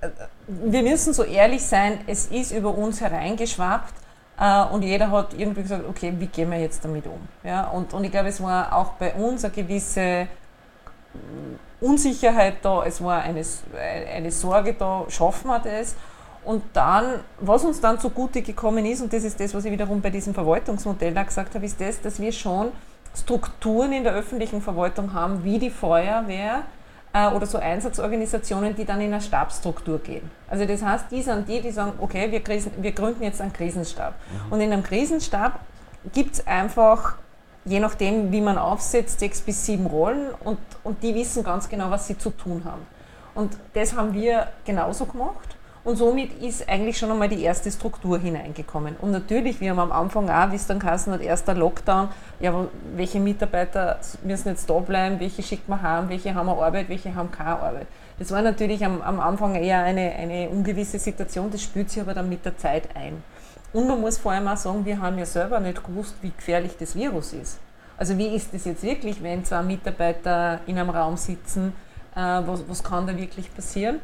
äh, 0.00 0.08
wir 0.46 0.82
müssen 0.82 1.12
so 1.12 1.24
ehrlich 1.24 1.62
sein, 1.62 2.00
es 2.06 2.26
ist 2.26 2.52
über 2.52 2.76
uns 2.76 3.00
hereingeschwappt 3.00 3.94
Äh, 4.40 4.64
und 4.72 4.82
jeder 4.82 5.10
hat 5.10 5.34
irgendwie 5.34 5.62
gesagt, 5.62 5.84
okay, 5.86 6.14
wie 6.18 6.26
gehen 6.26 6.50
wir 6.50 6.58
jetzt 6.58 6.82
damit 6.82 7.06
um? 7.06 7.28
Ja, 7.44 7.68
und, 7.68 7.92
und 7.92 8.04
ich 8.04 8.10
glaube, 8.10 8.28
es 8.28 8.42
war 8.42 8.74
auch 8.74 8.92
bei 8.94 9.12
uns 9.12 9.44
eine 9.44 9.52
gewisse 9.52 10.28
Unsicherheit 11.80 12.56
da, 12.62 12.84
es 12.84 13.02
war 13.02 13.22
eine, 13.22 13.42
eine 14.14 14.30
Sorge 14.30 14.74
da, 14.74 15.04
schaffen 15.08 15.48
wir 15.48 15.60
das? 15.60 15.96
Und 16.44 16.62
dann, 16.72 17.20
was 17.40 17.64
uns 17.64 17.80
dann 17.80 17.98
zugute 17.98 18.42
gekommen 18.42 18.86
ist, 18.86 19.02
und 19.02 19.12
das 19.12 19.24
ist 19.24 19.38
das, 19.40 19.54
was 19.54 19.64
ich 19.64 19.72
wiederum 19.72 20.00
bei 20.00 20.10
diesem 20.10 20.32
Verwaltungsmodell 20.32 21.12
da 21.12 21.22
gesagt 21.22 21.54
habe, 21.54 21.64
ist 21.64 21.80
das, 21.80 22.00
dass 22.00 22.18
wir 22.18 22.32
schon 22.32 22.68
Strukturen 23.14 23.92
in 23.92 24.04
der 24.04 24.14
öffentlichen 24.14 24.62
Verwaltung 24.62 25.12
haben, 25.12 25.44
wie 25.44 25.58
die 25.58 25.70
Feuerwehr 25.70 26.62
äh, 27.12 27.28
oder 27.28 27.46
so 27.46 27.58
Einsatzorganisationen, 27.58 28.74
die 28.74 28.84
dann 28.84 29.00
in 29.00 29.12
eine 29.12 29.20
Stabsstruktur 29.20 29.98
gehen. 29.98 30.30
Also 30.48 30.64
das 30.64 30.82
heißt, 30.82 31.06
die 31.10 31.22
sind 31.22 31.48
die, 31.48 31.60
die 31.60 31.70
sagen, 31.72 31.92
okay, 31.98 32.30
wir, 32.30 32.40
krisen, 32.40 32.72
wir 32.78 32.92
gründen 32.92 33.22
jetzt 33.22 33.40
einen 33.40 33.52
Krisenstab. 33.52 34.14
Mhm. 34.14 34.52
Und 34.52 34.60
in 34.60 34.72
einem 34.72 34.82
Krisenstab 34.82 35.60
gibt 36.12 36.34
es 36.34 36.46
einfach 36.46 37.16
je 37.64 37.80
nachdem, 37.80 38.32
wie 38.32 38.40
man 38.40 38.58
aufsetzt, 38.58 39.20
sechs 39.20 39.40
bis 39.40 39.64
sieben 39.66 39.86
Rollen 39.86 40.30
und, 40.44 40.58
und 40.82 41.02
die 41.02 41.14
wissen 41.14 41.44
ganz 41.44 41.68
genau, 41.68 41.90
was 41.90 42.06
sie 42.06 42.16
zu 42.16 42.30
tun 42.30 42.62
haben. 42.64 42.86
Und 43.34 43.56
das 43.74 43.94
haben 43.94 44.12
wir 44.14 44.48
genauso 44.64 45.06
gemacht. 45.06 45.56
Und 45.82 45.96
somit 45.96 46.42
ist 46.42 46.68
eigentlich 46.68 46.98
schon 46.98 47.10
einmal 47.10 47.28
die 47.28 47.42
erste 47.42 47.70
Struktur 47.70 48.18
hineingekommen. 48.18 48.96
Und 49.00 49.12
natürlich, 49.12 49.60
wir 49.62 49.70
haben 49.70 49.78
am 49.78 49.92
Anfang 49.92 50.28
auch, 50.28 50.50
wie 50.50 50.56
es 50.56 50.66
dann 50.66 50.78
geheißen 50.78 51.10
hat, 51.12 51.22
erster 51.22 51.54
Lockdown, 51.54 52.08
ja, 52.38 52.52
welche 52.94 53.18
Mitarbeiter 53.18 53.98
müssen 54.22 54.48
jetzt 54.48 54.68
da 54.68 54.78
bleiben, 54.78 55.18
welche 55.20 55.42
schickt 55.42 55.70
man 55.70 55.80
haben, 55.80 56.10
welche 56.10 56.34
haben 56.34 56.50
Arbeit, 56.50 56.90
welche 56.90 57.14
haben 57.14 57.30
keine 57.30 57.60
Arbeit. 57.60 57.86
Das 58.18 58.30
war 58.30 58.42
natürlich 58.42 58.84
am, 58.84 59.00
am 59.00 59.20
Anfang 59.20 59.54
eher 59.54 59.82
eine, 59.82 60.12
eine 60.12 60.50
ungewisse 60.50 60.98
Situation, 60.98 61.50
das 61.50 61.62
spürt 61.62 61.88
sich 61.88 62.02
aber 62.02 62.12
dann 62.12 62.28
mit 62.28 62.44
der 62.44 62.58
Zeit 62.58 62.94
ein. 62.94 63.22
Und 63.72 63.86
man 63.86 64.00
muss 64.00 64.18
vor 64.18 64.32
allem 64.32 64.48
auch 64.48 64.56
sagen, 64.56 64.84
wir 64.84 65.00
haben 65.00 65.18
ja 65.18 65.26
selber 65.26 65.60
nicht 65.60 65.84
gewusst, 65.84 66.14
wie 66.22 66.32
gefährlich 66.36 66.72
das 66.78 66.94
Virus 66.94 67.32
ist. 67.32 67.58
Also 67.96 68.16
wie 68.16 68.28
ist 68.28 68.52
das 68.52 68.64
jetzt 68.64 68.82
wirklich, 68.82 69.22
wenn 69.22 69.44
zwei 69.44 69.62
Mitarbeiter 69.62 70.60
in 70.66 70.78
einem 70.78 70.90
Raum 70.90 71.16
sitzen, 71.16 71.72
äh, 72.14 72.18
was, 72.18 72.66
was 72.68 72.82
kann 72.82 73.06
da 73.06 73.16
wirklich 73.16 73.54
passieren? 73.54 74.00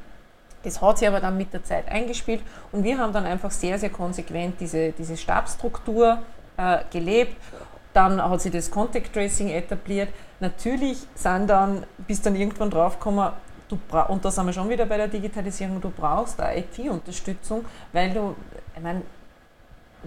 Das 0.62 0.82
hat 0.82 0.98
sich 0.98 1.08
aber 1.08 1.20
dann 1.20 1.36
mit 1.36 1.52
der 1.52 1.64
Zeit 1.64 1.88
eingespielt 1.88 2.42
und 2.72 2.84
wir 2.84 2.98
haben 2.98 3.12
dann 3.12 3.24
einfach 3.24 3.50
sehr, 3.50 3.78
sehr 3.78 3.90
konsequent 3.90 4.60
diese, 4.60 4.92
diese 4.92 5.16
Stabsstruktur 5.16 6.18
äh, 6.56 6.78
gelebt. 6.90 7.36
Dann 7.92 8.22
hat 8.22 8.40
sich 8.40 8.52
das 8.52 8.70
Contact 8.70 9.12
Tracing 9.12 9.48
etabliert. 9.48 10.08
Natürlich 10.40 10.98
sind 11.14 11.48
dann, 11.48 11.84
bis 12.06 12.20
dann 12.20 12.36
irgendwann 12.36 12.70
draufgekommen, 12.70 13.30
du 13.68 13.78
und 14.08 14.24
da 14.24 14.30
sind 14.30 14.46
wir 14.46 14.52
schon 14.52 14.68
wieder 14.68 14.86
bei 14.86 14.96
der 14.96 15.08
Digitalisierung, 15.08 15.80
du 15.80 15.90
brauchst 15.90 16.38
da 16.38 16.52
IT-Unterstützung, 16.52 17.64
weil 17.92 18.12
du, 18.12 18.36
ich 18.76 18.82
meine, 18.82 19.02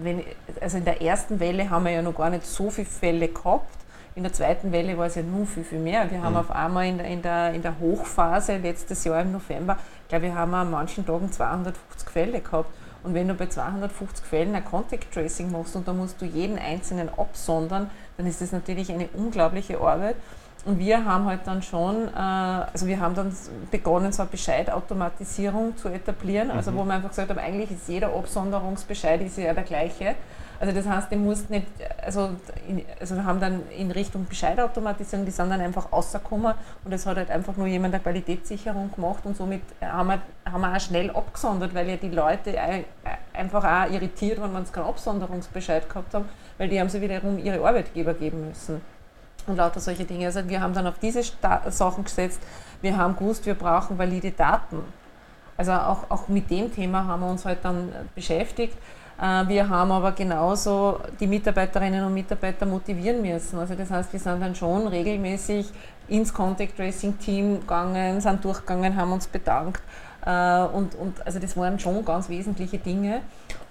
wenn, 0.02 0.22
also 0.60 0.78
in 0.78 0.84
der 0.84 1.02
ersten 1.02 1.40
Welle 1.40 1.70
haben 1.70 1.84
wir 1.84 1.92
ja 1.92 2.02
noch 2.02 2.14
gar 2.14 2.30
nicht 2.30 2.46
so 2.46 2.70
viele 2.70 2.86
Fälle 2.86 3.28
gehabt. 3.28 3.76
In 4.14 4.24
der 4.24 4.32
zweiten 4.32 4.72
Welle 4.72 4.98
war 4.98 5.06
es 5.06 5.14
ja 5.14 5.22
nur 5.22 5.46
viel, 5.46 5.64
viel 5.64 5.78
mehr. 5.78 6.10
Wir 6.10 6.18
mhm. 6.18 6.24
haben 6.24 6.36
auf 6.36 6.50
einmal 6.50 6.86
in, 6.86 6.98
in, 7.00 7.22
der, 7.22 7.52
in 7.54 7.62
der 7.62 7.78
Hochphase 7.78 8.56
letztes 8.56 9.04
Jahr 9.04 9.22
im 9.22 9.32
November, 9.32 9.78
glaube 10.08 10.26
ich, 10.26 10.32
haben 10.32 10.50
wir 10.50 10.58
an 10.58 10.70
manchen 10.70 11.06
Tagen 11.06 11.30
250 11.30 12.10
Fälle 12.10 12.40
gehabt. 12.40 12.70
Und 13.02 13.14
wenn 13.14 13.28
du 13.28 13.34
bei 13.34 13.46
250 13.46 14.26
Fällen 14.26 14.54
ein 14.54 14.64
Contact 14.64 15.12
Tracing 15.12 15.50
machst 15.50 15.74
und 15.74 15.88
da 15.88 15.92
musst 15.92 16.20
du 16.20 16.26
jeden 16.26 16.58
einzelnen 16.58 17.08
absondern, 17.08 17.90
dann 18.16 18.26
ist 18.26 18.42
das 18.42 18.52
natürlich 18.52 18.92
eine 18.92 19.08
unglaubliche 19.14 19.80
Arbeit. 19.80 20.16
Und 20.66 20.78
wir 20.78 21.04
haben 21.04 21.24
halt 21.24 21.40
dann 21.46 21.62
schon, 21.62 22.08
äh, 22.08 22.18
also 22.18 22.86
wir 22.86 23.00
haben 23.00 23.14
dann 23.14 23.34
begonnen, 23.70 24.12
so 24.12 24.22
eine 24.22 24.30
Bescheidautomatisierung 24.30 25.76
zu 25.76 25.88
etablieren, 25.88 26.50
also 26.50 26.70
mhm. 26.70 26.76
wo 26.76 26.84
wir 26.84 26.94
einfach 26.94 27.08
gesagt 27.08 27.30
haben, 27.30 27.38
eigentlich 27.38 27.70
ist 27.70 27.88
jeder 27.88 28.14
Absonderungsbescheid 28.14 29.22
ist 29.22 29.38
ja 29.38 29.54
der 29.54 29.64
gleiche. 29.64 30.16
Also 30.60 30.74
das 30.74 30.86
heißt, 30.86 31.10
die 31.10 31.16
mussten 31.16 31.54
nicht, 31.54 31.66
also, 32.04 32.32
in, 32.68 32.84
also 33.00 33.14
wir 33.14 33.24
haben 33.24 33.40
dann 33.40 33.62
in 33.70 33.90
Richtung 33.90 34.26
Bescheidautomatisierung, 34.26 35.24
die 35.24 35.32
sind 35.32 35.48
dann 35.48 35.62
einfach 35.62 35.90
rausgekommen 35.90 36.52
und 36.84 36.92
es 36.92 37.06
hat 37.06 37.16
halt 37.16 37.30
einfach 37.30 37.56
nur 37.56 37.66
jemand 37.66 37.94
eine 37.94 38.02
Qualitätssicherung 38.02 38.92
gemacht 38.94 39.24
und 39.24 39.38
somit 39.38 39.62
haben 39.80 40.08
wir, 40.08 40.20
haben 40.44 40.60
wir 40.60 40.76
auch 40.76 40.80
schnell 40.80 41.10
abgesondert, 41.12 41.74
weil 41.74 41.88
ja 41.88 41.96
die 41.96 42.10
Leute 42.10 42.54
einfach 43.32 43.64
auch 43.64 43.90
irritiert 43.90 44.38
waren, 44.38 44.52
wenn 44.52 44.66
sie 44.66 44.72
keinen 44.72 44.84
Absonderungsbescheid 44.84 45.88
gehabt 45.88 46.12
haben, 46.12 46.26
weil 46.58 46.68
die 46.68 46.78
haben 46.78 46.90
sie 46.90 47.00
wiederum 47.00 47.38
ihre 47.38 47.66
Arbeitgeber 47.66 48.12
geben 48.12 48.48
müssen 48.48 48.82
und 49.48 49.56
lauter 49.56 49.80
solche 49.80 50.04
Dinge. 50.04 50.26
Also 50.26 50.48
wir 50.48 50.60
haben 50.60 50.74
dann 50.74 50.86
auf 50.86 50.98
diese 50.98 51.22
Sta 51.22 51.62
Sachen 51.70 52.04
gesetzt. 52.04 52.40
Wir 52.82 52.96
haben 52.96 53.16
gewusst, 53.16 53.46
wir 53.46 53.54
brauchen 53.54 53.98
valide 53.98 54.30
Daten. 54.30 54.82
Also 55.56 55.72
auch, 55.72 56.10
auch 56.10 56.28
mit 56.28 56.50
dem 56.50 56.72
Thema 56.74 57.04
haben 57.06 57.20
wir 57.20 57.30
uns 57.30 57.44
halt 57.44 57.58
dann 57.62 57.92
beschäftigt. 58.14 58.76
Äh, 59.20 59.46
wir 59.48 59.68
haben 59.68 59.90
aber 59.92 60.12
genauso 60.12 61.00
die 61.18 61.26
Mitarbeiterinnen 61.26 62.04
und 62.04 62.14
Mitarbeiter 62.14 62.64
motivieren 62.64 63.20
müssen. 63.20 63.58
Also 63.58 63.74
das 63.74 63.90
heißt, 63.90 64.12
wir 64.12 64.20
sind 64.20 64.40
dann 64.40 64.54
schon 64.54 64.86
regelmäßig 64.86 65.70
ins 66.08 66.32
Contact 66.32 66.76
Tracing 66.76 67.18
Team 67.18 67.60
gegangen, 67.60 68.20
sind 68.20 68.44
durchgegangen, 68.44 68.96
haben 68.96 69.12
uns 69.12 69.26
bedankt. 69.26 69.82
Äh, 70.24 70.62
und, 70.62 70.94
und 70.94 71.24
also 71.26 71.38
das 71.38 71.56
waren 71.56 71.78
schon 71.78 72.04
ganz 72.04 72.28
wesentliche 72.28 72.78
Dinge. 72.78 73.20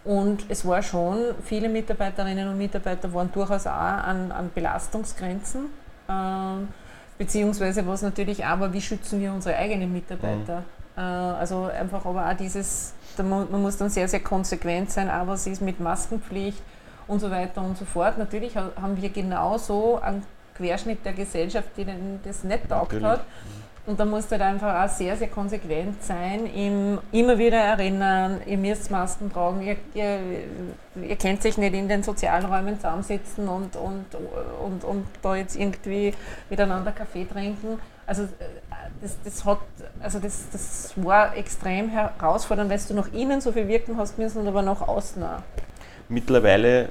Und 0.03 0.45
es 0.49 0.65
war 0.65 0.81
schon, 0.81 1.17
viele 1.43 1.69
Mitarbeiterinnen 1.69 2.47
und 2.47 2.57
Mitarbeiter 2.57 3.13
waren 3.13 3.31
durchaus 3.31 3.67
auch 3.67 3.71
an, 3.71 4.31
an 4.31 4.49
Belastungsgrenzen. 4.53 5.65
Äh, 6.07 6.11
beziehungsweise 7.17 7.85
was 7.85 8.01
natürlich 8.01 8.45
auch 8.45 8.59
war, 8.59 8.73
wie 8.73 8.81
schützen 8.81 9.19
wir 9.19 9.33
unsere 9.33 9.57
eigenen 9.57 9.91
Mitarbeiter. 9.91 10.59
Mhm. 10.59 10.63
Äh, 10.97 11.01
also 11.01 11.65
einfach 11.65 12.05
aber 12.05 12.29
auch 12.29 12.33
dieses, 12.33 12.93
man 13.17 13.61
muss 13.61 13.77
dann 13.77 13.89
sehr, 13.89 14.07
sehr 14.07 14.21
konsequent 14.21 14.89
sein, 14.89 15.09
aber 15.09 15.33
es 15.33 15.45
ist 15.45 15.61
mit 15.61 15.79
Maskenpflicht 15.79 16.61
und 17.07 17.19
so 17.19 17.29
weiter 17.29 17.61
und 17.61 17.77
so 17.77 17.85
fort. 17.85 18.17
Natürlich 18.17 18.55
haben 18.55 19.01
wir 19.01 19.09
genauso 19.09 19.99
einen 19.99 20.23
Querschnitt 20.55 21.05
der 21.05 21.13
Gesellschaft, 21.13 21.69
die 21.77 21.85
das 22.23 22.43
nicht 22.43 22.69
taugt 22.69 23.01
hat. 23.01 23.21
Und 23.89 23.99
da 23.99 24.05
musst 24.05 24.27
du 24.29 24.33
halt 24.33 24.43
einfach 24.43 24.85
auch 24.85 24.87
sehr, 24.87 25.17
sehr 25.17 25.29
konsequent 25.29 26.03
sein, 26.03 26.45
ihm 26.53 26.99
immer 27.11 27.39
wieder 27.39 27.57
erinnern, 27.57 28.39
ihr 28.45 28.59
müsst 28.59 28.91
Masken 28.91 29.33
tragen, 29.33 29.63
ihr, 29.63 29.77
ihr, 29.95 30.19
ihr 31.01 31.15
könnt 31.15 31.41
sich 31.41 31.57
nicht 31.57 31.73
in 31.73 31.87
den 31.89 32.03
Sozialräumen 32.03 32.75
zusammensetzen 32.75 33.47
und, 33.47 33.75
und, 33.75 34.05
und, 34.63 34.83
und 34.83 35.07
da 35.23 35.35
jetzt 35.35 35.55
irgendwie 35.55 36.13
miteinander 36.51 36.91
Kaffee 36.91 37.25
trinken. 37.25 37.79
Also 38.05 38.27
das, 39.01 39.17
das, 39.23 39.43
hat, 39.43 39.57
also 39.99 40.19
das, 40.19 40.45
das 40.51 40.93
war 40.95 41.35
extrem 41.35 41.89
herausfordernd, 41.89 42.69
weil 42.69 42.79
du 42.87 42.93
nach 42.93 43.11
innen 43.11 43.41
so 43.41 43.51
viel 43.51 43.67
wirken 43.67 43.97
hast 43.97 44.19
müssen, 44.19 44.47
aber 44.47 44.61
nach 44.61 44.87
außen 44.87 45.23
auch. 45.23 45.41
Mittlerweile 46.09 46.89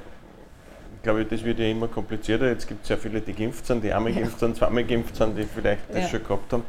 glaube 1.05 1.23
ich, 1.23 1.29
das 1.29 1.45
wird 1.45 1.61
ja 1.61 1.67
immer 1.67 1.87
komplizierter. 1.87 2.49
Jetzt 2.49 2.67
gibt 2.67 2.83
es 2.83 2.89
sehr 2.89 2.99
viele, 2.99 3.21
die 3.21 3.35
geimpft 3.35 3.67
sind, 3.67 3.85
die 3.85 3.93
einmal 3.93 4.13
geimpft 4.13 4.41
sind, 4.41 4.57
zweimal 4.57 4.83
geimpft 4.83 5.15
sind, 5.15 5.39
die 5.39 5.45
vielleicht 5.45 5.83
das 5.91 6.03
ja. 6.03 6.09
schon 6.09 6.25
gehabt 6.25 6.53
haben. 6.53 6.65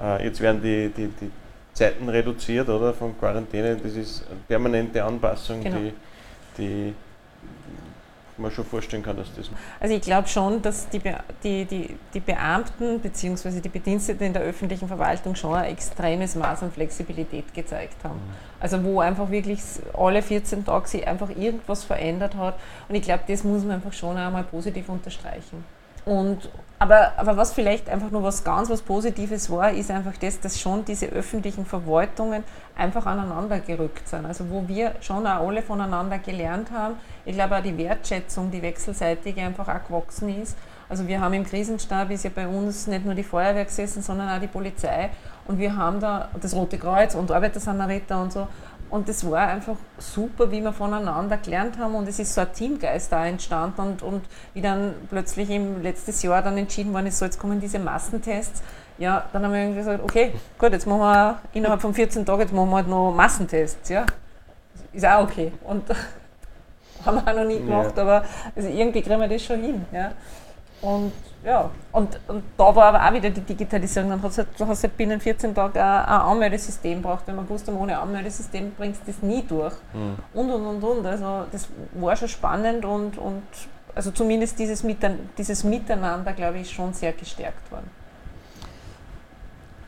Äh, 0.00 0.24
jetzt 0.24 0.40
werden 0.40 0.62
die, 0.62 0.90
die, 0.96 1.08
die 1.08 1.30
Zeiten 1.72 2.08
reduziert 2.08 2.68
oder 2.68 2.94
von 2.94 3.18
Quarantäne. 3.18 3.76
Das 3.76 3.92
ist 3.94 4.24
eine 4.28 4.40
permanente 4.48 5.02
Anpassung, 5.04 5.62
genau. 5.62 5.76
die, 5.76 5.92
die 6.58 6.94
man 8.38 8.50
schon 8.50 8.64
vorstellen 8.64 9.02
kann, 9.02 9.16
dass 9.16 9.32
das. 9.34 9.50
Also 9.80 9.94
ich 9.94 10.02
glaube 10.02 10.28
schon, 10.28 10.60
dass 10.62 10.88
die, 10.88 11.00
die, 11.42 11.64
die, 11.64 11.96
die 12.12 12.20
Beamten 12.20 13.00
bzw. 13.00 13.60
die 13.60 13.68
Bediensteten 13.68 14.26
in 14.26 14.32
der 14.32 14.42
öffentlichen 14.42 14.88
Verwaltung 14.88 15.34
schon 15.34 15.54
ein 15.54 15.66
extremes 15.66 16.34
Maß 16.34 16.62
an 16.62 16.72
Flexibilität 16.72 17.52
gezeigt 17.54 18.02
haben. 18.04 18.16
Mhm. 18.16 18.60
Also 18.60 18.82
wo 18.84 19.00
einfach 19.00 19.30
wirklich 19.30 19.60
alle 19.96 20.22
14 20.22 20.64
Tage 20.64 20.88
sich 20.88 21.06
einfach 21.06 21.30
irgendwas 21.30 21.84
verändert 21.84 22.36
hat. 22.36 22.58
Und 22.88 22.94
ich 22.94 23.02
glaube, 23.02 23.24
das 23.26 23.44
muss 23.44 23.62
man 23.62 23.76
einfach 23.76 23.92
schon 23.92 24.16
einmal 24.16 24.44
positiv 24.44 24.88
unterstreichen. 24.88 25.64
Und, 26.04 26.48
aber, 26.78 27.12
aber 27.16 27.36
was 27.36 27.52
vielleicht 27.54 27.88
einfach 27.88 28.10
nur 28.10 28.22
was 28.22 28.44
ganz 28.44 28.68
was 28.68 28.82
Positives 28.82 29.50
war, 29.50 29.70
ist 29.70 29.90
einfach 29.90 30.16
das, 30.18 30.40
dass 30.40 30.60
schon 30.60 30.84
diese 30.84 31.06
öffentlichen 31.06 31.64
Verwaltungen 31.64 32.44
einfach 32.76 33.06
aneinander 33.06 33.60
gerückt 33.60 34.06
sind. 34.08 34.26
Also 34.26 34.50
wo 34.50 34.68
wir 34.68 34.92
schon 35.00 35.26
auch 35.26 35.46
alle 35.46 35.62
voneinander 35.62 36.18
gelernt 36.18 36.70
haben. 36.70 36.96
Ich 37.24 37.34
glaube 37.34 37.56
auch 37.56 37.62
die 37.62 37.76
Wertschätzung, 37.78 38.50
die 38.50 38.60
wechselseitige 38.60 39.40
einfach 39.40 39.68
auch 39.68 39.86
gewachsen 39.86 40.42
ist. 40.42 40.54
Also 40.88 41.08
wir 41.08 41.20
haben 41.20 41.34
im 41.34 41.44
Krisenstab 41.44 42.10
ist 42.10 42.24
ja 42.24 42.30
bei 42.32 42.46
uns 42.46 42.86
nicht 42.86 43.04
nur 43.04 43.14
die 43.14 43.24
Feuerwehr 43.24 43.64
gesessen, 43.64 44.02
sondern 44.02 44.28
auch 44.28 44.40
die 44.40 44.46
Polizei. 44.46 45.10
Und 45.46 45.58
wir 45.58 45.76
haben 45.76 45.98
da 45.98 46.28
das 46.40 46.54
Rote 46.54 46.78
Kreuz 46.78 47.14
und 47.14 47.30
Arbeitersamariter 47.30 48.20
und 48.20 48.32
so. 48.32 48.46
Und 48.88 49.08
das 49.08 49.28
war 49.28 49.48
einfach 49.48 49.76
super, 49.98 50.50
wie 50.50 50.60
wir 50.60 50.72
voneinander 50.72 51.36
gelernt 51.38 51.78
haben 51.78 51.94
und 51.94 52.08
es 52.08 52.18
ist 52.18 52.34
so 52.34 52.40
ein 52.40 52.52
Teamgeist 52.52 53.10
da 53.10 53.26
entstanden 53.26 53.80
und, 53.80 54.02
und 54.02 54.24
wie 54.54 54.60
dann 54.60 54.94
plötzlich 55.10 55.50
im 55.50 55.82
letztes 55.82 56.22
Jahr 56.22 56.42
dann 56.42 56.56
entschieden 56.56 56.92
worden 56.92 57.06
ist, 57.06 57.18
so 57.18 57.24
jetzt 57.24 57.38
kommen 57.38 57.60
diese 57.60 57.78
Massentests. 57.78 58.62
Ja, 58.98 59.26
dann 59.32 59.44
haben 59.44 59.52
wir 59.52 59.60
irgendwie 59.60 59.78
gesagt, 59.78 60.02
okay, 60.02 60.32
gut, 60.58 60.72
jetzt 60.72 60.86
machen 60.86 61.00
wir 61.00 61.40
innerhalb 61.52 61.80
von 61.80 61.92
14 61.92 62.24
Tagen, 62.24 62.40
jetzt 62.40 62.52
machen 62.52 62.70
wir 62.70 62.76
halt 62.76 62.88
noch 62.88 63.12
Massentests, 63.12 63.88
ja. 63.88 64.06
Ist 64.92 65.04
auch 65.04 65.24
okay. 65.24 65.52
Und 65.64 65.82
haben 67.04 67.16
wir 67.16 67.30
auch 67.30 67.36
noch 67.36 67.44
nie 67.44 67.58
gemacht, 67.58 67.96
ja. 67.96 68.02
aber 68.02 68.24
also 68.54 68.68
irgendwie 68.68 69.02
kriegen 69.02 69.20
wir 69.20 69.28
das 69.28 69.42
schon 69.42 69.60
hin. 69.60 69.84
Ja. 69.92 70.12
Und 70.80 71.12
ja, 71.46 71.70
und, 71.92 72.18
und 72.26 72.42
da 72.58 72.74
war 72.74 72.86
aber 72.86 73.06
auch 73.06 73.12
wieder 73.12 73.30
die 73.30 73.40
Digitalisierung. 73.40 74.10
Dann 74.10 74.22
hast 74.22 74.38
du 74.38 74.42
halt, 74.42 74.68
hast 74.68 74.82
halt 74.82 74.96
binnen 74.96 75.20
14 75.20 75.54
Tagen 75.54 75.78
ein, 75.78 76.04
ein 76.04 76.20
Anmeldesystem 76.20 77.00
braucht. 77.00 77.28
Wenn 77.28 77.36
man 77.36 77.46
gewusst 77.46 77.68
haben, 77.68 77.76
ohne 77.76 77.96
Anmeldesystem 78.00 78.72
bringst 78.76 79.02
du 79.02 79.12
das 79.12 79.22
nie 79.22 79.42
durch. 79.42 79.74
Mhm. 79.94 80.16
Und 80.34 80.50
und 80.50 80.66
und 80.66 80.82
und. 80.82 81.06
Also 81.06 81.46
das 81.52 81.68
war 81.94 82.16
schon 82.16 82.26
spannend 82.26 82.84
und, 82.84 83.16
und 83.16 83.44
also 83.94 84.10
zumindest 84.10 84.58
dieses, 84.58 84.84
dieses 85.38 85.62
Miteinander, 85.62 86.32
glaube 86.32 86.58
ich, 86.58 86.68
schon 86.68 86.92
sehr 86.92 87.12
gestärkt 87.12 87.70
worden. 87.70 87.88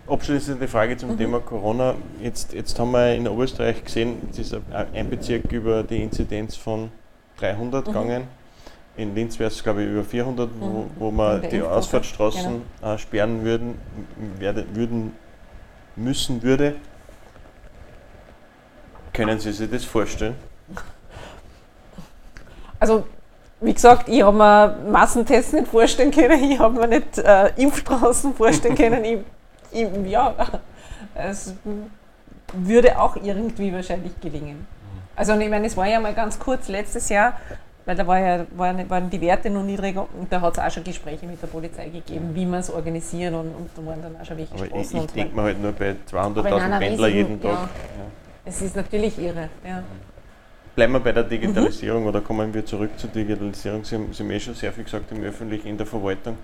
Abschließende 0.06 0.68
Frage 0.68 0.96
zum 0.96 1.10
mhm. 1.10 1.18
Thema 1.18 1.40
Corona. 1.40 1.96
Jetzt, 2.22 2.52
jetzt 2.52 2.78
haben 2.78 2.92
wir 2.92 3.16
in 3.16 3.26
Oberösterreich 3.26 3.84
gesehen, 3.84 4.28
es 4.30 4.38
ist 4.38 4.56
ein 4.94 5.10
Bezirk 5.10 5.50
über 5.50 5.82
die 5.82 6.04
Inzidenz 6.04 6.54
von 6.54 6.92
300 7.38 7.84
mhm. 7.84 7.92
gegangen. 7.92 8.37
In 8.98 9.14
Linz 9.14 9.38
wäre 9.38 9.48
es, 9.48 9.62
glaube 9.62 9.84
ich, 9.84 9.90
über 9.90 10.02
400, 10.02 10.50
wo, 10.58 10.66
mhm. 10.66 10.90
wo 10.98 11.10
man 11.12 11.48
die 11.48 11.62
Ausfahrtsstraßen 11.62 12.62
genau. 12.80 12.94
äh, 12.94 12.98
sperren 12.98 13.44
würden, 13.44 13.78
werde, 14.38 14.66
würden, 14.74 15.14
müssen 15.94 16.42
würde. 16.42 16.74
Können 19.12 19.38
Sie 19.38 19.52
sich 19.52 19.70
das 19.70 19.84
vorstellen? 19.84 20.34
Also 22.80 23.04
wie 23.60 23.72
gesagt, 23.72 24.08
ich 24.08 24.22
habe 24.22 24.36
mir 24.36 24.76
Massentests 24.90 25.52
nicht 25.52 25.68
vorstellen 25.68 26.10
können, 26.10 26.42
ich 26.50 26.58
habe 26.58 26.80
mir 26.80 26.88
nicht 26.88 27.18
äh, 27.18 27.50
Impfstraßen 27.56 28.34
vorstellen 28.34 28.74
können. 28.74 29.04
Ich, 29.04 29.18
ich, 29.70 29.88
ja, 30.10 30.34
es 31.14 31.54
würde 32.52 32.98
auch 32.98 33.16
irgendwie 33.16 33.72
wahrscheinlich 33.72 34.18
gelingen. 34.20 34.66
Also 35.14 35.34
ich 35.34 35.48
meine, 35.48 35.66
es 35.66 35.76
war 35.76 35.86
ja 35.86 36.00
mal 36.00 36.14
ganz 36.14 36.38
kurz 36.38 36.68
letztes 36.68 37.08
Jahr, 37.08 37.38
weil 37.88 37.96
da 37.96 38.06
war 38.06 38.18
ja, 38.20 38.46
waren, 38.54 38.90
waren 38.90 39.08
die 39.08 39.18
Werte 39.18 39.48
noch 39.48 39.62
niedriger 39.62 40.06
und 40.20 40.30
da 40.30 40.42
hat 40.42 40.52
es 40.52 40.58
auch 40.58 40.70
schon 40.70 40.84
Gespräche 40.84 41.24
mit 41.24 41.40
der 41.40 41.46
Polizei 41.46 41.88
gegeben, 41.88 42.34
wie 42.34 42.44
man 42.44 42.60
es 42.60 42.70
organisieren 42.70 43.34
und, 43.34 43.46
und 43.46 43.70
da 43.74 43.86
waren 43.86 44.02
dann 44.02 44.14
auch 44.20 44.26
schon 44.26 44.36
welche 44.36 44.52
Aber 44.52 44.66
ich, 44.78 44.94
ich 44.94 45.06
denke 45.12 45.34
mir 45.34 45.42
halt 45.42 45.62
nur 45.62 45.72
bei 45.72 45.96
200.000 46.06 46.78
Pendler 46.80 47.08
jeden 47.08 47.40
Tag. 47.40 47.50
Ja. 47.50 47.60
Ja. 47.62 47.68
Es 48.44 48.60
ist 48.60 48.76
natürlich 48.76 49.18
irre. 49.18 49.48
Ja. 49.66 49.82
Bleiben 50.76 50.92
wir 50.92 51.00
bei 51.00 51.12
der 51.12 51.22
Digitalisierung 51.22 52.02
mhm. 52.02 52.08
oder 52.08 52.20
kommen 52.20 52.52
wir 52.52 52.66
zurück 52.66 52.90
zur 52.98 53.08
Digitalisierung. 53.08 53.82
Sie 53.84 53.94
haben, 53.94 54.12
Sie 54.12 54.22
haben 54.22 54.30
eh 54.32 54.40
schon 54.40 54.54
sehr 54.54 54.70
viel 54.70 54.84
gesagt 54.84 55.10
im 55.10 55.22
Öffentlichen, 55.24 55.68
in 55.68 55.78
der 55.78 55.86
Verwaltung. 55.86 56.36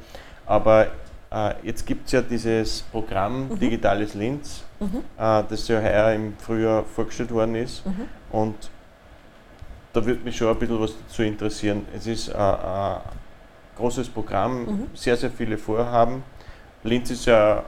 Aber 0.47 0.87
äh, 1.31 1.55
jetzt 1.63 1.87
gibt 1.87 2.07
es 2.07 2.13
ja 2.13 2.23
dieses 2.23 2.81
Programm 2.91 3.51
mhm. 3.51 3.59
Digitales 3.59 4.15
Linz, 4.15 4.65
mhm. 4.81 5.01
äh, 5.19 5.43
das 5.47 5.69
ja 5.69 5.79
heuer 5.83 6.15
im 6.15 6.39
Frühjahr 6.39 6.85
vorgestellt 6.85 7.33
worden 7.33 7.57
ist. 7.57 7.85
Mhm. 7.85 8.09
Und 8.33 8.71
da 9.95 10.05
würde 10.05 10.23
mich 10.25 10.37
schon 10.37 10.49
ein 10.49 10.59
bisschen 10.59 10.81
was 10.81 10.93
dazu 10.99 11.23
interessieren. 11.23 11.87
Es 11.97 12.07
ist 12.07 12.29
äh, 12.29 12.35
ein 12.35 13.01
großes 13.77 14.09
Programm, 14.09 14.65
mhm. 14.65 14.87
sehr, 14.93 15.17
sehr 15.17 15.31
viele 15.31 15.57
Vorhaben. 15.57 16.23
Linz 16.83 17.11
ist 17.11 17.27
ja 17.27 17.65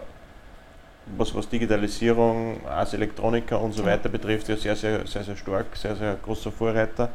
was, 1.16 1.32
was 1.34 1.48
Digitalisierung, 1.48 2.66
als 2.66 2.94
Elektroniker 2.94 3.60
und 3.60 3.72
so 3.72 3.82
ja. 3.82 3.90
weiter 3.90 4.08
betrifft, 4.08 4.48
ja 4.48 4.56
sehr, 4.56 4.74
sehr, 4.74 5.06
sehr, 5.06 5.22
sehr 5.22 5.36
stark, 5.36 5.66
sehr, 5.76 5.94
sehr 5.94 6.16
großer 6.16 6.50
Vorreiter. 6.50 7.10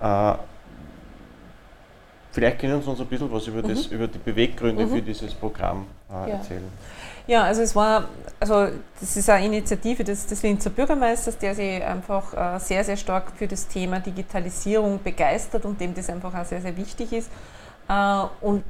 Äh, 0.00 0.34
vielleicht 2.30 2.60
können 2.60 2.80
Sie 2.80 2.88
uns 2.88 3.00
ein 3.00 3.06
bisschen 3.06 3.32
was 3.32 3.46
über, 3.48 3.60
das, 3.60 3.90
mhm. 3.90 3.96
über 3.96 4.06
die 4.06 4.18
Beweggründe 4.18 4.86
mhm. 4.86 4.90
für 4.90 5.02
dieses 5.02 5.34
Programm 5.34 5.86
äh, 6.08 6.12
ja. 6.12 6.26
erzählen. 6.36 6.70
Ja, 7.28 7.42
also 7.42 7.60
es 7.60 7.76
war, 7.76 8.08
also 8.40 8.68
das 8.98 9.14
ist 9.14 9.28
eine 9.28 9.44
Initiative 9.44 10.02
des, 10.02 10.26
des 10.26 10.42
Linzer 10.42 10.70
Bürgermeisters, 10.70 11.36
der 11.36 11.54
sich 11.54 11.84
einfach 11.84 12.32
äh, 12.32 12.58
sehr, 12.58 12.82
sehr 12.84 12.96
stark 12.96 13.32
für 13.36 13.46
das 13.46 13.68
Thema 13.68 14.00
Digitalisierung 14.00 14.98
begeistert 15.04 15.66
und 15.66 15.78
dem 15.78 15.94
das 15.94 16.08
einfach 16.08 16.34
auch 16.34 16.46
sehr, 16.46 16.62
sehr 16.62 16.74
wichtig 16.78 17.12
ist. 17.12 17.30
Äh, 17.86 18.22
und 18.40 18.64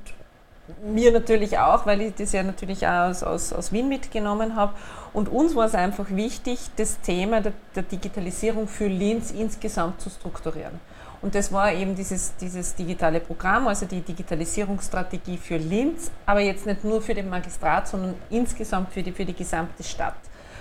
mir 0.82 1.12
natürlich 1.12 1.56
auch, 1.56 1.86
weil 1.86 2.00
ich 2.00 2.14
das 2.16 2.32
ja 2.32 2.42
natürlich 2.42 2.84
auch 2.84 3.10
aus, 3.10 3.22
aus, 3.22 3.52
aus 3.52 3.70
Wien 3.70 3.88
mitgenommen 3.88 4.56
habe. 4.56 4.72
Und 5.12 5.28
uns 5.28 5.54
war 5.54 5.66
es 5.66 5.76
einfach 5.76 6.06
wichtig, 6.10 6.58
das 6.74 7.00
Thema 7.00 7.40
der, 7.40 7.52
der, 7.76 7.84
Digitalisierung 7.84 8.66
für 8.66 8.88
Linz 8.88 9.30
insgesamt 9.30 10.00
zu 10.00 10.10
strukturieren. 10.10 10.80
Und 11.21 11.35
das 11.35 11.52
war 11.52 11.73
eben 11.73 11.95
dieses, 11.97 12.37
dieses 12.37 12.75
digitale 12.75 13.21
Programm, 13.21 13.67
also 13.67 13.87
die 13.87 14.00
Digitalisierungsstrategie 14.00 15.37
für 15.37 15.57
Linz, 15.57 16.11
aber 16.26 16.41
jetzt 16.41 16.65
nicht 16.65 16.85
nur 16.85 17.02
für 17.02 17.15
den 17.15 17.28
Magistrat, 17.28 17.89
sondern 17.89 18.15
insgesamt 18.31 18.93
für 18.93 19.02
die, 19.02 19.11
für 19.13 19.25
die 19.25 19.35
gesamte 19.35 19.83
Stadt. 19.83 20.15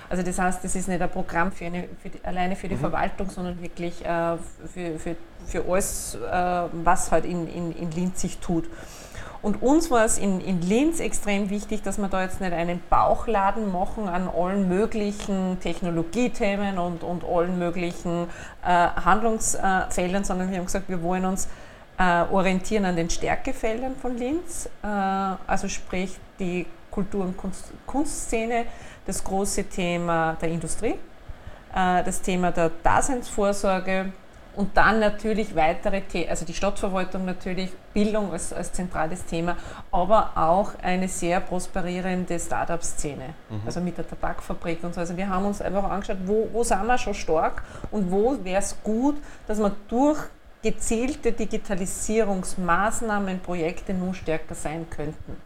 Also 0.09 0.23
das 0.23 0.39
heißt, 0.39 0.63
das 0.63 0.75
ist 0.75 0.87
nicht 0.87 1.01
ein 1.01 1.09
Programm 1.09 1.51
für 1.51 1.65
eine, 1.65 1.87
für 2.01 2.09
die, 2.09 2.23
alleine 2.23 2.55
für 2.55 2.67
die 2.67 2.75
mhm. 2.75 2.79
Verwaltung, 2.79 3.29
sondern 3.29 3.61
wirklich 3.61 4.03
äh, 4.05 4.37
für, 4.73 4.97
für, 4.97 5.15
für 5.45 5.65
alles, 5.69 6.15
äh, 6.15 6.63
was 6.83 7.11
halt 7.11 7.25
in, 7.25 7.47
in, 7.47 7.71
in 7.73 7.91
Linz 7.91 8.21
sich 8.21 8.37
tut. 8.37 8.69
Und 9.41 9.61
uns 9.61 9.91
war 9.91 10.03
es 10.03 10.17
in, 10.17 10.41
in 10.41 10.61
Linz 10.61 10.99
extrem 10.99 11.49
wichtig, 11.49 11.83
dass 11.83 11.97
wir 11.97 12.07
da 12.07 12.23
jetzt 12.23 12.41
nicht 12.41 12.53
einen 12.53 12.81
Bauchladen 12.89 13.71
machen 13.71 14.07
an 14.07 14.27
allen 14.27 14.67
möglichen 14.67 15.59
Technologiethemen 15.59 16.77
und, 16.79 17.03
und 17.03 17.23
allen 17.23 17.59
möglichen 17.59 18.27
äh, 18.63 18.67
Handlungsfeldern, 18.67 20.23
sondern 20.23 20.49
wir 20.49 20.57
haben 20.57 20.65
gesagt, 20.65 20.89
wir 20.89 21.01
wollen 21.03 21.25
uns 21.25 21.47
äh, 21.97 22.23
orientieren 22.31 22.85
an 22.85 22.95
den 22.95 23.09
Stärkefeldern 23.09 23.95
von 23.95 24.17
Linz, 24.17 24.69
äh, 24.83 24.87
also 24.87 25.67
sprich 25.67 26.17
die 26.39 26.65
Kultur- 26.91 27.23
und 27.23 27.37
Kunst, 27.37 27.71
Kunstszene, 27.85 28.65
das 29.05 29.23
große 29.23 29.63
Thema 29.65 30.37
der 30.41 30.49
Industrie, 30.49 30.95
äh, 31.75 32.03
das 32.03 32.21
Thema 32.21 32.51
der 32.51 32.71
Daseinsvorsorge, 32.83 34.11
und 34.57 34.75
dann 34.75 34.99
natürlich 34.99 35.55
weitere 35.55 36.01
Themen, 36.01 36.29
also 36.29 36.43
die 36.43 36.55
Stadtverwaltung 36.55 37.25
natürlich, 37.25 37.69
Bildung 37.93 38.31
als, 38.31 38.51
als 38.51 38.73
zentrales 38.73 39.23
Thema, 39.23 39.55
aber 39.91 40.31
auch 40.35 40.71
eine 40.81 41.07
sehr 41.07 41.39
prosperierende 41.39 42.39
Start-up-Szene, 42.39 43.35
mhm. 43.49 43.61
also 43.65 43.79
mit 43.81 43.99
der 43.99 44.07
Tabakfabrik 44.07 44.83
und 44.83 44.95
so. 44.95 44.99
Also 44.99 45.15
wir 45.15 45.29
haben 45.29 45.45
uns 45.45 45.61
einfach 45.61 45.83
angeschaut, 45.83 46.17
wo, 46.25 46.49
wo 46.51 46.63
sind 46.63 46.87
wir 46.87 46.97
schon 46.97 47.13
stark 47.13 47.61
und 47.91 48.11
wo 48.11 48.43
wäre 48.43 48.59
es 48.59 48.75
gut, 48.83 49.17
dass 49.47 49.59
man 49.59 49.73
durch 49.87 50.17
gezielte 50.63 51.33
Digitalisierungsmaßnahmen, 51.33 53.39
Projekte 53.41 53.93
nur 53.93 54.15
stärker 54.15 54.55
sein 54.55 54.87
könnten. 54.89 55.37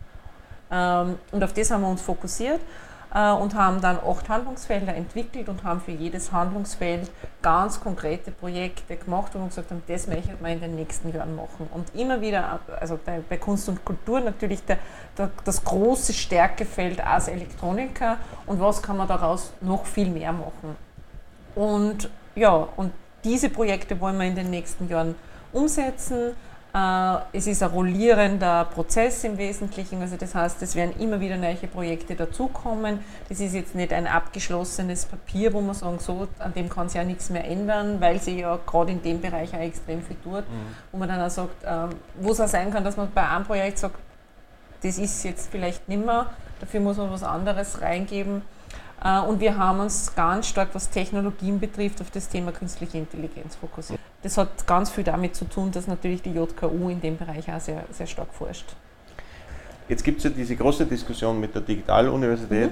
Ähm, 0.71 1.19
und 1.31 1.43
auf 1.43 1.51
das 1.51 1.69
haben 1.69 1.81
wir 1.81 1.89
uns 1.89 2.01
fokussiert. 2.01 2.61
Äh, 3.13 3.31
und 3.31 3.55
haben 3.55 3.81
dann 3.81 3.97
acht 3.97 4.29
Handlungsfelder 4.29 4.95
entwickelt 4.95 5.49
und 5.49 5.63
haben 5.63 5.81
für 5.81 5.91
jedes 5.91 6.31
Handlungsfeld 6.31 7.11
ganz 7.41 7.81
konkrete 7.81 8.31
Projekte 8.31 8.95
gemacht, 8.95 9.33
wir 9.33 9.45
gesagt 9.45 9.69
haben, 9.69 9.83
das 9.87 10.07
möchten 10.07 10.37
wir 10.39 10.49
in 10.49 10.61
den 10.61 10.75
nächsten 10.75 11.13
Jahren 11.13 11.35
machen. 11.35 11.67
Und 11.73 11.93
immer 11.93 12.21
wieder, 12.21 12.59
also 12.79 12.97
bei, 13.03 13.21
bei 13.27 13.35
Kunst 13.37 13.67
und 13.67 13.83
Kultur 13.83 14.21
natürlich 14.21 14.63
der, 14.63 14.77
der, 15.17 15.29
das 15.43 15.63
große 15.63 16.13
Stärkefeld 16.13 17.05
als 17.05 17.27
Elektroniker 17.27 18.17
und 18.45 18.61
was 18.61 18.81
kann 18.81 18.95
man 18.95 19.09
daraus 19.09 19.51
noch 19.59 19.85
viel 19.85 20.09
mehr 20.09 20.31
machen. 20.31 20.77
Und 21.55 22.09
ja, 22.35 22.67
und 22.77 22.93
diese 23.25 23.49
Projekte 23.49 23.99
wollen 23.99 24.17
wir 24.17 24.25
in 24.25 24.35
den 24.35 24.49
nächsten 24.49 24.87
Jahren 24.87 25.15
umsetzen. 25.51 26.33
Äh, 26.73 27.17
es 27.33 27.47
ist 27.47 27.61
ein 27.61 27.69
rollierender 27.69 28.65
Prozess 28.65 29.23
im 29.25 29.37
Wesentlichen, 29.37 30.01
also 30.01 30.15
das 30.15 30.33
heißt, 30.33 30.61
es 30.61 30.75
werden 30.75 30.93
immer 30.99 31.19
wieder 31.19 31.35
neue 31.35 31.55
Projekte 31.55 32.15
dazukommen. 32.15 32.99
Das 33.27 33.41
ist 33.41 33.53
jetzt 33.53 33.75
nicht 33.75 33.91
ein 33.91 34.07
abgeschlossenes 34.07 35.05
Papier, 35.05 35.51
wo 35.53 35.59
man 35.59 35.75
sagen, 35.75 35.99
so, 35.99 36.27
an 36.39 36.53
dem 36.53 36.69
kann 36.69 36.87
sich 36.87 36.95
ja 36.95 37.03
nichts 37.03 37.29
mehr 37.29 37.45
ändern, 37.45 37.99
weil 37.99 38.21
sie 38.21 38.39
ja 38.39 38.57
gerade 38.65 38.93
in 38.93 39.01
dem 39.01 39.19
Bereich 39.19 39.53
auch 39.53 39.59
extrem 39.59 40.01
viel 40.01 40.15
tut, 40.23 40.49
mhm. 40.49 40.75
wo 40.91 40.97
man 40.97 41.09
dann 41.09 41.21
auch 41.21 41.29
sagt, 41.29 41.55
ähm, 41.65 41.89
wo 42.21 42.31
es 42.31 42.39
auch 42.39 42.47
sein 42.47 42.71
kann, 42.71 42.85
dass 42.85 42.95
man 42.95 43.11
bei 43.13 43.27
einem 43.27 43.45
Projekt 43.45 43.79
sagt, 43.79 43.95
das 44.81 44.97
ist 44.97 45.23
jetzt 45.23 45.51
vielleicht 45.51 45.89
nimmer, 45.89 46.31
dafür 46.59 46.79
muss 46.79 46.97
man 46.97 47.11
was 47.11 47.23
anderes 47.23 47.81
reingeben. 47.81 48.41
Äh, 49.03 49.19
und 49.21 49.39
wir 49.39 49.57
haben 49.57 49.79
uns 49.79 50.13
ganz 50.15 50.47
stark, 50.47 50.69
was 50.73 50.89
Technologien 50.89 51.59
betrifft, 51.59 52.01
auf 52.01 52.11
das 52.11 52.29
Thema 52.29 52.51
künstliche 52.51 52.97
Intelligenz 52.97 53.55
fokussiert. 53.55 53.99
Das 54.21 54.37
hat 54.37 54.67
ganz 54.67 54.91
viel 54.91 55.03
damit 55.03 55.35
zu 55.35 55.45
tun, 55.45 55.71
dass 55.71 55.87
natürlich 55.87 56.21
die 56.21 56.31
JKU 56.31 56.89
in 56.89 57.01
dem 57.01 57.17
Bereich 57.17 57.51
auch 57.51 57.59
sehr, 57.59 57.83
sehr 57.91 58.07
stark 58.07 58.31
forscht. 58.33 58.65
Jetzt 59.89 60.03
gibt 60.03 60.19
es 60.19 60.25
ja 60.25 60.29
diese 60.29 60.55
große 60.55 60.85
Diskussion 60.85 61.39
mit 61.39 61.53
der 61.55 61.61
Digitaluniversität. 61.61 62.71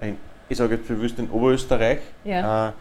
Mhm. 0.00 0.16
Ich 0.48 0.58
sage 0.58 0.76
jetzt 0.76 0.88
bewusst 0.88 1.18
in 1.18 1.30
Oberösterreich. 1.30 2.00
Ja. 2.24 2.68
Äh, 2.68 2.72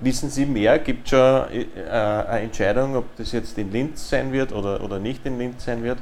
wissen 0.00 0.30
Sie 0.30 0.46
mehr? 0.46 0.78
Gibt 0.78 1.04
es 1.04 1.10
schon 1.10 1.18
äh, 1.18 1.66
eine 1.90 2.40
Entscheidung, 2.40 2.96
ob 2.96 3.16
das 3.16 3.32
jetzt 3.32 3.58
in 3.58 3.70
Linz 3.70 4.08
sein 4.08 4.32
wird 4.32 4.52
oder, 4.52 4.82
oder 4.82 4.98
nicht 4.98 5.26
in 5.26 5.38
Linz 5.38 5.64
sein 5.64 5.82
wird? 5.82 5.98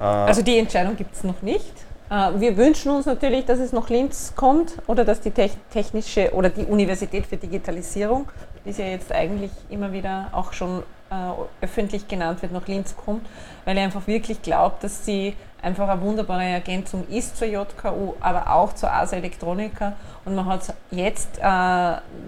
Äh, 0.00 0.04
also 0.04 0.42
die 0.42 0.58
Entscheidung 0.58 0.96
gibt 0.96 1.14
es 1.14 1.24
noch 1.24 1.42
nicht. 1.42 1.72
Äh, 2.10 2.40
wir 2.40 2.56
wünschen 2.56 2.90
uns 2.90 3.06
natürlich, 3.06 3.44
dass 3.44 3.58
es 3.58 3.72
nach 3.72 3.88
Linz 3.88 4.32
kommt 4.34 4.74
oder 4.86 5.04
dass 5.04 5.20
die 5.20 5.30
technische 5.30 6.32
oder 6.32 6.50
die 6.50 6.64
Universität 6.64 7.26
für 7.26 7.36
Digitalisierung, 7.36 8.28
die 8.64 8.70
ja 8.70 8.86
jetzt 8.86 9.12
eigentlich 9.12 9.50
immer 9.68 9.92
wieder 9.92 10.28
auch 10.32 10.52
schon 10.52 10.82
äh, 11.10 11.64
öffentlich 11.64 12.08
genannt 12.08 12.42
wird, 12.42 12.52
nach 12.52 12.66
Linz 12.66 12.94
kommt, 12.96 13.26
weil 13.64 13.76
ich 13.76 13.82
einfach 13.82 14.06
wirklich 14.06 14.42
glaube, 14.42 14.76
dass 14.80 15.04
sie 15.04 15.34
einfach 15.60 15.88
eine 15.88 16.00
wunderbare 16.00 16.44
Ergänzung 16.44 17.06
ist 17.08 17.36
zur 17.36 17.48
JKU, 17.48 18.14
aber 18.20 18.52
auch 18.54 18.72
zur 18.74 18.92
ASA 18.92 19.16
Elektronika. 19.16 19.94
Und 20.24 20.34
man 20.34 20.46
hat 20.46 20.72
jetzt 20.90 21.38
äh, 21.38 21.42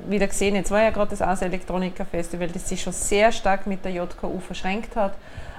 wieder 0.09 0.27
gesehen, 0.27 0.57
jetzt 0.57 0.71
war 0.71 0.83
ja 0.83 0.91
gerade 0.91 1.11
das 1.11 1.23
ASA 1.23 1.47
Elektronika 1.47 2.05
Festival, 2.05 2.49
das 2.49 2.69
sich 2.69 2.83
schon 2.83 2.93
sehr 2.93 3.31
stark 3.33 3.67
mit 3.67 3.85
der 3.85 3.93
JKU 3.93 4.41
verschränkt 4.41 4.97
hat. 4.97 5.13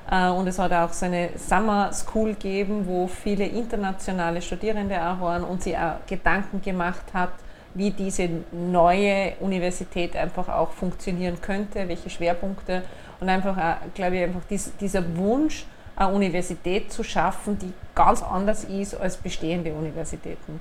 Äh, 0.09 0.29
und 0.29 0.47
es 0.47 0.57
hat 0.59 0.73
auch 0.73 0.93
so 0.93 1.05
eine 1.05 1.29
Summer 1.35 1.91
School 1.93 2.33
gegeben, 2.33 2.85
wo 2.87 3.07
viele 3.07 3.45
internationale 3.45 4.41
Studierende 4.41 4.95
auch 4.95 5.19
waren 5.21 5.43
und 5.43 5.63
sie 5.63 5.75
auch 5.77 6.05
Gedanken 6.07 6.61
gemacht 6.61 7.03
hat, 7.13 7.31
wie 7.73 7.91
diese 7.91 8.29
neue 8.51 9.33
Universität 9.39 10.15
einfach 10.15 10.49
auch 10.49 10.71
funktionieren 10.71 11.39
könnte, 11.41 11.87
welche 11.87 12.09
Schwerpunkte 12.09 12.83
und 13.19 13.29
einfach, 13.29 13.55
glaube 13.93 14.17
ich, 14.17 14.23
einfach 14.23 14.41
dies, 14.49 14.71
dieser 14.79 15.15
Wunsch, 15.15 15.65
eine 15.95 16.13
Universität 16.13 16.91
zu 16.91 17.03
schaffen, 17.03 17.59
die 17.59 17.71
ganz 17.95 18.23
anders 18.23 18.63
ist 18.63 18.95
als 18.95 19.17
bestehende 19.17 19.73
Universitäten. 19.73 20.59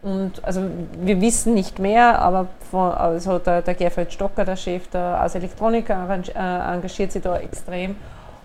Und 0.00 0.44
also 0.44 0.62
wir 1.00 1.20
wissen 1.20 1.54
nicht 1.54 1.80
mehr, 1.80 2.20
aber 2.20 2.46
von, 2.70 2.92
also 2.92 3.38
der, 3.40 3.62
der 3.62 3.74
Gerfried 3.74 4.12
Stocker, 4.12 4.44
der 4.44 4.56
Chef 4.56 4.86
der 4.88 5.20
aus 5.24 5.34
Elektroniker, 5.34 6.08
äh, 6.08 6.74
engagiert 6.74 7.10
sich 7.10 7.22
da 7.22 7.36
extrem. 7.38 7.96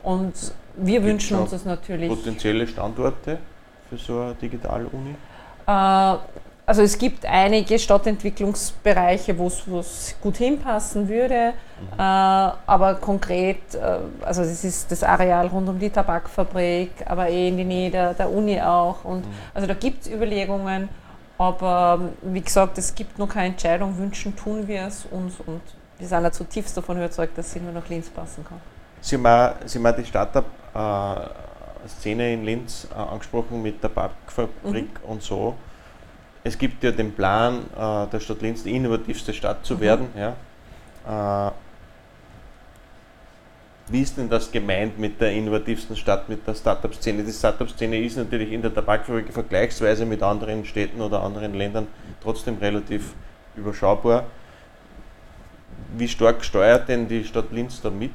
Und 0.04 0.34
wir 0.76 1.00
Gibt 1.00 1.06
wünschen 1.06 1.39
uns 1.39 1.52
das 1.52 1.66
natürlich. 1.66 2.10
Potenzielle 2.10 2.68
Standorte 2.68 3.39
für 3.89 3.98
so 3.98 4.20
eine 4.20 4.36
Digital-Uni? 4.36 5.16
Äh, 5.66 6.18
also 6.66 6.82
es 6.82 6.98
gibt 6.98 7.26
einige 7.26 7.78
Stadtentwicklungsbereiche, 7.78 9.38
wo 9.38 9.48
es 9.48 10.16
gut 10.22 10.38
hinpassen 10.38 11.10
würde, 11.10 11.52
mhm. 11.52 12.00
äh, 12.00 12.02
aber 12.02 12.96
konkret, 12.96 13.76
äh, 13.76 13.98
also 14.22 14.44
es 14.44 14.63
ist 14.63 14.89
das 14.89 15.04
Areal 15.04 15.48
rund 15.48 15.68
um 15.68 15.78
die 15.78 15.89
Tabakfabrik, 15.89 16.92
aber 17.06 17.28
eh 17.30 17.50
in 17.50 17.58
die 17.58 17.66
Nähe 17.66 17.92
der, 17.92 18.13
der 18.13 18.32
Uni 18.32 18.62
auch. 18.62 19.04
Und 19.04 19.26
mhm. 19.26 19.34
also 19.54 19.68
da 19.68 19.74
gibt 19.74 20.04
es 20.04 20.12
Überlegungen, 20.12 20.88
aber 21.38 22.00
wie 22.22 22.42
gesagt, 22.42 22.78
es 22.78 22.96
gibt 22.96 23.20
noch 23.20 23.28
keine 23.30 23.48
Entscheidung, 23.48 23.98
wünschen 23.98 24.36
tun 24.36 24.68
wir 24.68 24.84
es 24.84 25.06
uns 25.12 25.36
und 25.46 25.62
wir 26.00 26.08
sind 26.08 26.24
ja 26.24 26.32
zutiefst 26.32 26.78
davon 26.78 26.98
überzeugt, 26.98 27.38
dass 27.38 27.48
es 27.48 27.56
immer 27.58 27.72
nach 27.72 27.88
Linz 27.89 28.10
passen 28.10 28.46
kann. 28.46 28.62
Sie 29.04 29.18
haben 29.18 29.56
Sie 29.66 29.84
haben 29.84 29.96
die 29.98 30.06
Startup-Szene 30.06 32.34
in 32.34 32.46
Linz 32.46 32.88
äh, 32.89 32.94
angesprochen 32.96 33.62
mit 33.62 33.84
der 33.84 33.94
Tabakfabrik 33.94 35.04
mhm. 35.04 35.10
und 35.10 35.22
so 35.22 35.56
es 36.44 36.58
gibt 36.58 36.84
ja 36.84 36.92
den 36.92 37.13
Plan 37.13 37.66
äh, 37.76 38.08
der 38.08 38.20
Stadt 38.20 38.42
Linz, 38.42 38.63
die 38.63 38.76
innovativste 38.76 39.34
Stadt 39.34 39.66
zu 39.66 39.76
mhm. 39.76 39.80
werden. 39.80 40.08
Ja. 40.18 41.48
Äh, 41.48 41.52
wie 43.89 44.02
ist 44.02 44.18
denn 44.18 44.30
das 44.30 44.52
gemeint 44.52 44.98
mit 44.98 45.20
der 45.20 45.34
innovativsten 45.34 45.96
Stadt, 45.96 46.30
mit 46.30 46.48
der 46.48 46.56
Startup-Szene? 46.56 47.24
Die 47.24 47.32
Startup-Szene 47.32 48.00
ist 48.00 48.18
natürlich 48.18 48.52
in 48.52 48.62
der 48.62 48.74
Tabakfabrik 48.74 49.32
vergleichsweise 49.32 50.06
mit 50.06 50.24
anderen 50.24 50.66
Städten 50.66 51.02
oder 51.02 51.22
anderen 51.22 51.54
Ländern 51.54 51.88
trotzdem 52.22 52.58
relativ 52.58 53.13
überschaubar. 53.56 54.26
Wie 55.96 56.08
stark 56.08 56.44
steuert 56.44 56.88
denn 56.88 57.08
die 57.08 57.24
Stadt 57.24 57.52
Linz 57.52 57.82
da 57.82 57.89
mit 57.89 58.12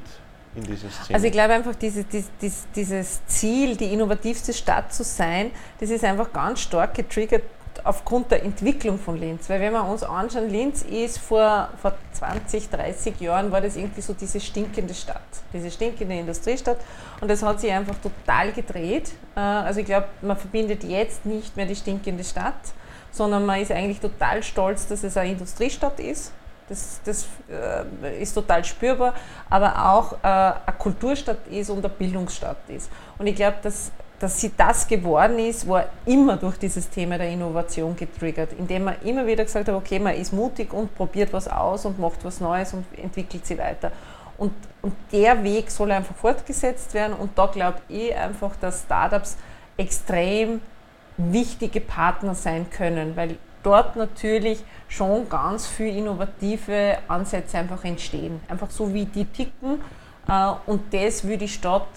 in 0.59 0.65
dieser 0.65 0.89
Szene? 0.89 1.15
Also 1.15 1.27
ich 1.27 1.31
glaube 1.31 1.53
einfach, 1.53 1.75
diese, 1.75 2.03
dieses, 2.03 2.67
dieses 2.75 3.25
Ziel, 3.25 3.75
die 3.75 3.93
innovativste 3.93 4.53
Stadt 4.53 4.93
zu 4.93 5.03
sein, 5.03 5.51
das 5.79 5.89
ist 5.89 6.03
einfach 6.03 6.31
ganz 6.31 6.61
stark 6.61 6.93
getriggert 6.93 7.43
aufgrund 7.83 8.31
der 8.31 8.43
Entwicklung 8.43 8.99
von 8.99 9.17
Linz. 9.17 9.49
Weil 9.49 9.61
wenn 9.61 9.73
wir 9.73 9.85
uns 9.85 10.03
anschauen, 10.03 10.49
Linz 10.49 10.83
ist 10.83 11.17
vor, 11.17 11.69
vor 11.81 11.93
20, 12.13 12.69
30 12.69 13.19
Jahren 13.19 13.51
war 13.51 13.61
das 13.61 13.75
irgendwie 13.75 14.01
so 14.01 14.13
diese 14.13 14.39
stinkende 14.39 14.93
Stadt, 14.93 15.21
diese 15.53 15.71
stinkende 15.71 16.15
Industriestadt 16.15 16.77
und 17.21 17.29
das 17.29 17.43
hat 17.43 17.59
sich 17.59 17.71
einfach 17.71 17.95
total 18.01 18.51
gedreht. 18.51 19.11
Äh, 19.35 19.39
also 19.39 19.79
ich 19.79 19.85
glaube, 19.85 20.07
man 20.21 20.37
verbindet 20.37 20.83
jetzt 20.83 21.25
nicht 21.25 21.55
mehr 21.55 21.65
die 21.65 21.75
stinkende 21.75 22.23
Stadt, 22.23 22.59
sondern 23.11 23.45
man 23.45 23.61
ist 23.61 23.71
eigentlich 23.71 23.99
total 23.99 24.43
stolz, 24.43 24.87
dass 24.87 25.03
es 25.03 25.17
eine 25.17 25.31
Industriestadt 25.31 25.99
ist. 25.99 26.31
Das, 26.69 27.01
das 27.03 27.27
äh, 27.49 28.21
ist 28.21 28.33
total 28.33 28.63
spürbar, 28.63 29.13
aber 29.49 29.91
auch 29.91 30.13
äh, 30.13 30.27
eine 30.27 30.77
Kulturstadt 30.77 31.47
ist 31.49 31.69
und 31.69 31.79
eine 31.79 31.89
Bildungsstadt 31.89 32.57
ist. 32.69 32.89
Und 33.17 33.27
ich 33.27 33.35
glaube, 33.35 33.57
dass 33.61 33.91
dass 34.19 34.39
sie 34.39 34.51
das 34.55 34.87
geworden 34.87 35.39
ist, 35.39 35.67
war 35.67 35.85
immer 36.05 36.35
durch 36.35 36.57
dieses 36.57 36.89
Thema 36.89 37.17
der 37.17 37.29
Innovation 37.29 37.95
getriggert, 37.95 38.49
indem 38.57 38.83
man 38.83 38.95
immer 39.03 39.25
wieder 39.25 39.45
gesagt 39.45 39.67
hat, 39.67 39.75
okay, 39.75 39.97
man 39.97 40.13
ist 40.15 40.33
mutig 40.33 40.73
und 40.73 40.93
probiert 40.93 41.31
was 41.31 41.47
aus 41.47 41.85
und 41.85 41.97
macht 41.99 42.23
was 42.23 42.41
Neues 42.41 42.73
und 42.73 42.85
entwickelt 42.97 43.45
sie 43.45 43.57
weiter. 43.57 43.91
Und, 44.37 44.53
und 44.81 44.93
der 45.11 45.41
Weg 45.43 45.71
soll 45.71 45.91
einfach 45.91 46.15
fortgesetzt 46.15 46.93
werden 46.93 47.13
und 47.13 47.37
da 47.37 47.45
glaube 47.47 47.79
ich 47.87 48.13
einfach, 48.15 48.55
dass 48.57 48.81
Startups 48.81 49.37
extrem 49.77 50.61
wichtige 51.17 51.81
Partner 51.81 52.35
sein 52.35 52.69
können, 52.69 53.15
weil 53.15 53.37
dort 53.63 53.95
natürlich 53.95 54.63
schon 54.87 55.29
ganz 55.29 55.67
viele 55.67 55.97
innovative 55.97 56.97
Ansätze 57.07 57.57
einfach 57.57 57.83
entstehen. 57.83 58.39
Einfach 58.47 58.69
so 58.71 58.93
wie 58.93 59.05
die 59.05 59.25
ticken. 59.25 59.81
Äh, 60.27 60.51
und 60.65 60.93
das 60.93 61.23
würde 61.23 61.39
die 61.39 61.47
Stadt 61.47 61.87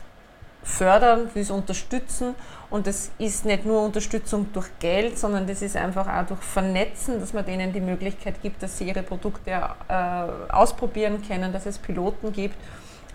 fördern, 0.63 1.29
will 1.35 1.43
es 1.43 1.51
unterstützen. 1.51 2.35
Und 2.71 2.87
das 2.87 3.11
ist 3.19 3.45
nicht 3.45 3.67
nur 3.67 3.83
Unterstützung 3.83 4.47
durch 4.53 4.69
Geld, 4.79 5.19
sondern 5.19 5.47
das 5.47 5.61
ist 5.61 5.77
einfach 5.77 6.07
auch 6.09 6.27
durch 6.27 6.41
Vernetzen, 6.41 7.21
dass 7.21 7.33
man 7.33 7.45
denen 7.45 7.73
die 7.73 7.81
Möglichkeit 7.81 8.41
gibt, 8.41 8.63
dass 8.63 8.79
sie 8.79 8.89
ihre 8.89 9.03
Produkte 9.03 9.51
äh, 9.51 10.53
ausprobieren 10.53 11.21
können, 11.27 11.53
dass 11.53 11.67
es 11.67 11.79
Piloten 11.79 12.33
gibt. 12.33 12.57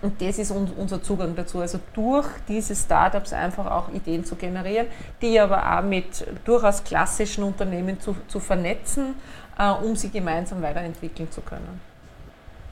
Und 0.02 0.22
das 0.22 0.38
ist 0.38 0.52
unser 0.52 1.02
Zugang 1.02 1.36
dazu. 1.36 1.60
Also 1.60 1.80
durch 1.94 2.28
diese 2.48 2.76
Startups 2.76 3.34
einfach 3.34 3.66
auch 3.66 3.90
Ideen 3.92 4.24
zu 4.24 4.36
generieren, 4.36 4.88
die 5.22 5.40
aber 5.40 5.78
auch 5.78 5.84
mit 5.84 6.26
durchaus 6.46 6.84
klassischen 6.84 7.44
Unternehmen 7.44 8.00
zu, 8.00 8.16
zu 8.28 8.40
vernetzen, 8.40 9.16
äh, 9.58 9.70
um 9.70 9.96
sie 9.96 10.10
gemeinsam 10.10 10.62
weiterentwickeln 10.62 11.32
zu 11.32 11.42
können. 11.42 11.82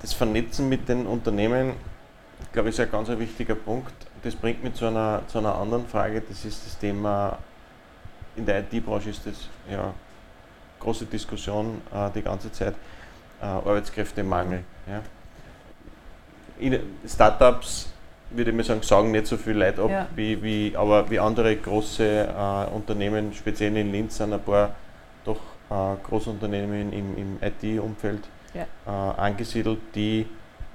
Das 0.01 0.13
Vernetzen 0.13 0.69
mit 0.69 0.87
den 0.87 1.07
Unternehmen, 1.07 1.73
glaube 2.53 2.69
ich, 2.69 2.75
ist 2.75 2.81
ein 2.81 2.91
ganz 2.91 3.09
wichtiger 3.09 3.55
Punkt 3.55 3.93
das 4.25 4.35
bringt 4.35 4.63
mich 4.63 4.73
zu 4.73 4.87
einer, 4.87 5.21
zu 5.27 5.37
einer 5.37 5.53
anderen 5.53 5.87
Frage, 5.87 6.19
das 6.19 6.43
ist 6.45 6.65
das 6.65 6.77
Thema, 6.79 7.37
in 8.35 8.43
der 8.43 8.61
IT-Branche 8.61 9.11
ist 9.11 9.25
das 9.25 9.49
ja 9.69 9.93
große 10.79 11.05
Diskussion 11.05 11.79
äh, 11.93 12.09
die 12.09 12.23
ganze 12.23 12.51
Zeit, 12.51 12.73
äh, 13.39 13.45
Arbeitskräftemangel. 13.45 14.63
Ja. 14.87 15.01
Startups, 17.07 17.89
würde 18.29 18.51
ich 18.51 18.57
mal 18.57 18.63
sagen, 18.63 18.81
sagen 18.81 19.11
nicht 19.11 19.27
so 19.27 19.37
viel 19.37 19.53
Leute 19.53 19.81
ab, 19.81 19.89
ja. 19.89 20.07
wie, 20.15 20.41
wie, 20.41 20.75
aber 20.75 21.09
wie 21.09 21.19
andere 21.19 21.55
große 21.55 22.03
äh, 22.03 22.73
Unternehmen, 22.73 23.33
speziell 23.33 23.75
in 23.77 23.91
Linz 23.91 24.17
sind 24.17 24.33
ein 24.33 24.41
paar 24.41 24.75
doch 25.23 25.39
äh, 25.69 25.95
Großunternehmen 26.03 26.93
im, 26.93 27.17
im 27.17 27.37
IT-Umfeld 27.41 28.21
ja. 28.53 28.63
Äh, 28.85 29.19
angesiedelt, 29.19 29.79
die, 29.93 30.25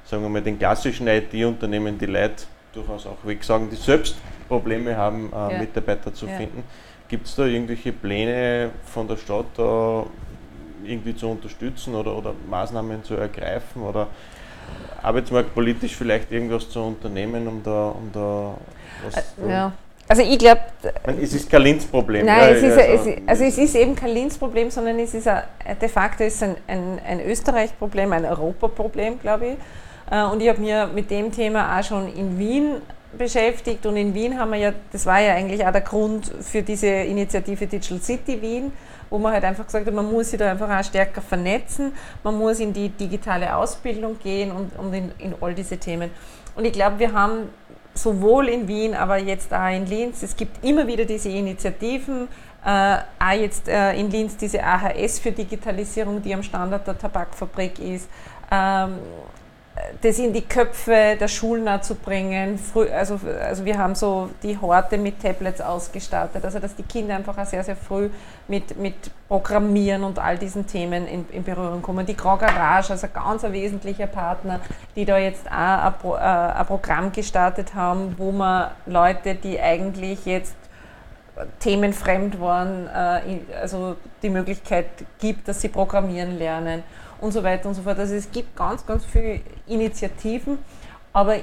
sagen 0.05 0.23
wir 0.23 0.29
mal, 0.29 0.43
den 0.43 0.59
klassischen 0.59 1.07
IT-Unternehmen 1.07 1.99
die 1.99 2.07
Leute 2.07 2.45
durchaus 2.73 3.07
auch 3.07 3.19
wegsagen, 3.25 3.71
die 3.71 3.77
selbst 3.77 4.17
Probleme 4.49 4.97
haben, 4.97 5.33
äh, 5.33 5.53
ja. 5.53 5.59
Mitarbeiter 5.59 6.13
zu 6.13 6.27
finden. 6.27 6.65
Gibt 7.09 7.27
es 7.27 7.35
da 7.35 7.45
irgendwelche 7.45 7.93
Pläne 7.93 8.71
von 8.85 9.09
der 9.09 9.17
Stadt, 9.17 9.47
da 9.57 10.07
irgendwie 10.85 11.15
zu 11.15 11.29
unterstützen 11.29 11.95
oder, 11.95 12.17
oder 12.17 12.35
Maßnahmen 12.49 13.03
zu 13.05 13.15
ergreifen 13.15 13.83
oder 13.83 14.07
arbeitsmarktpolitisch 15.03 15.97
vielleicht 15.97 16.31
irgendwas 16.31 16.69
zu 16.69 16.81
unternehmen, 16.81 17.47
um 17.49 17.63
da, 17.63 17.89
um 17.89 18.11
da 18.13 18.55
was 19.05 19.17
äh, 19.17 19.23
zu 19.37 19.51
ja. 19.51 19.73
Also 20.09 20.23
ich 20.23 20.39
glaube... 20.41 20.61
Es 21.23 21.33
ist 21.33 21.49
kein 21.49 21.63
Linz-Problem. 21.63 22.27
Nein, 22.27 22.41
ja, 22.41 22.49
es 22.49 22.63
ist 22.65 22.77
also, 22.77 23.11
ein, 23.11 23.23
also 23.29 23.45
es 23.45 23.59
ist 23.59 23.77
eben 23.77 23.95
kein 23.95 24.11
Linz-Problem, 24.11 24.69
sondern 24.69 24.99
es 24.99 25.15
ist 25.15 25.29
ein, 25.29 25.45
de 25.81 25.89
facto 25.89 26.25
ist 26.25 26.43
ein, 26.43 26.57
ein, 26.67 26.99
ein 27.07 27.25
Österreich-Problem, 27.25 28.13
ein 28.13 28.25
Europa-Problem, 28.25 29.21
glaube 29.21 29.47
ich. 29.47 29.57
Äh, 30.11 30.25
und 30.25 30.43
ich 30.43 30.49
habe 30.49 30.61
mir 30.61 30.89
mit 30.93 31.13
dem 31.13 31.31
Thema 31.31 31.79
auch 31.79 31.85
schon 31.85 32.13
in 32.13 32.37
Wien 32.41 32.83
beschäftigt 33.17 33.87
und 33.87 33.97
in 33.97 34.13
Wien 34.13 34.37
haben 34.39 34.51
wir 34.51 34.59
ja, 34.59 34.73
das 34.93 35.07
war 35.07 35.21
ja 35.21 35.35
eigentlich 35.35 35.65
auch 35.65 35.73
der 35.73 35.81
Grund 35.81 36.31
für 36.41 36.63
diese 36.63 36.89
Initiative 36.89 37.67
Digital 37.67 38.01
City 38.01 38.43
Wien, 38.43 38.73
wo 39.11 39.19
man 39.19 39.33
halt 39.33 39.45
einfach 39.45 39.67
gesagt 39.67 39.87
hat, 39.87 39.95
man 39.95 40.11
muss 40.11 40.31
sich 40.31 40.39
da 40.39 40.51
einfach 40.51 40.71
auch 40.71 40.85
stärker 40.85 41.21
vernetzen, 41.21 41.93
man 42.23 42.39
muss 42.39 42.61
in 42.61 42.73
die 42.73 42.89
digitale 42.89 43.55
Ausbildung 43.55 44.19
gehen 44.23 44.53
und, 44.53 44.79
und 44.79 44.95
in, 44.95 45.13
in 45.19 45.35
all 45.41 45.55
diese 45.55 45.77
Themen. 45.77 46.11
Und 46.55 46.65
ich 46.65 46.73
glaube, 46.73 46.99
wir 46.99 47.13
haben 47.13 47.49
sowohl 47.95 48.49
in 48.49 48.69
Wien, 48.69 48.95
aber 48.95 49.19
jetzt 49.19 49.53
auch 49.53 49.69
in 49.69 49.87
Linz, 49.87 50.23
es 50.23 50.37
gibt 50.37 50.65
immer 50.65 50.87
wieder 50.87 51.05
diese 51.05 51.29
Initiativen, 51.29 52.29
äh, 52.65 52.99
auch 53.19 53.33
jetzt 53.33 53.69
äh, 53.69 53.95
in 53.95 54.11
Linz 54.11 54.37
diese 54.37 54.63
AHS 54.63 55.19
für 55.19 55.33
Digitalisierung, 55.33 56.23
die 56.23 56.33
am 56.35 56.43
Standort 56.43 56.87
der 56.87 56.99
Tabakfabrik 56.99 57.79
ist. 57.79 58.09
Ähm, 58.51 58.99
das 60.01 60.19
in 60.19 60.33
die 60.33 60.43
Köpfe 60.43 61.17
der 61.21 61.29
Schulen 61.29 61.83
zu 61.83 61.95
bringen. 61.95 62.59
Also, 62.93 63.21
also 63.43 63.65
wir 63.65 63.79
haben 63.79 63.95
so 63.95 64.31
die 64.43 64.59
Horte 64.59 64.99
mit 64.99 65.21
Tablets 65.21 65.61
ausgestattet, 65.61 66.45
also 66.45 66.59
dass 66.59 66.75
die 66.75 66.83
Kinder 66.83 67.17
einfach 67.17 67.37
auch 67.37 67.47
sehr, 67.47 67.63
sehr 67.65 67.77
früh 67.77 68.11
mit, 68.49 68.79
mit 68.79 68.95
Programmieren 69.29 70.03
und 70.05 70.19
all 70.19 70.39
diesen 70.39 70.67
Themen 70.67 71.07
in, 71.07 71.25
in 71.31 71.45
Berührung 71.45 71.83
kommen. 71.83 72.05
Die 72.07 72.17
Grand 72.17 72.41
Garage, 72.41 72.93
also 72.93 73.07
ganz 73.13 73.45
ein 73.45 73.53
wesentlicher 73.53 74.07
Partner, 74.07 74.61
die 74.97 75.05
da 75.05 75.19
jetzt 75.19 75.47
auch 75.47 75.53
ein, 75.53 75.95
äh, 76.05 76.59
ein 76.59 76.67
Programm 76.67 77.13
gestartet 77.13 77.75
haben, 77.75 78.15
wo 78.19 78.33
man 78.33 78.71
Leute, 78.87 79.35
die 79.35 79.61
eigentlich 79.61 80.27
jetzt 80.27 80.57
themenfremd 81.61 82.41
waren, 82.41 82.87
äh, 82.89 83.41
also 83.61 83.97
die 84.23 84.31
Möglichkeit 84.31 84.87
gibt, 85.19 85.49
dass 85.49 85.61
sie 85.61 85.69
programmieren 85.69 86.39
lernen 86.39 86.83
und 87.21 87.33
so 87.33 87.43
weiter 87.43 87.69
und 87.69 87.75
so 87.75 87.83
fort. 87.83 87.99
Also 87.99 88.15
es 88.15 88.31
gibt 88.31 88.57
ganz, 88.57 88.85
ganz 88.87 89.05
viele 89.05 89.41
Initiativen, 89.67 90.59
aber 91.13 91.37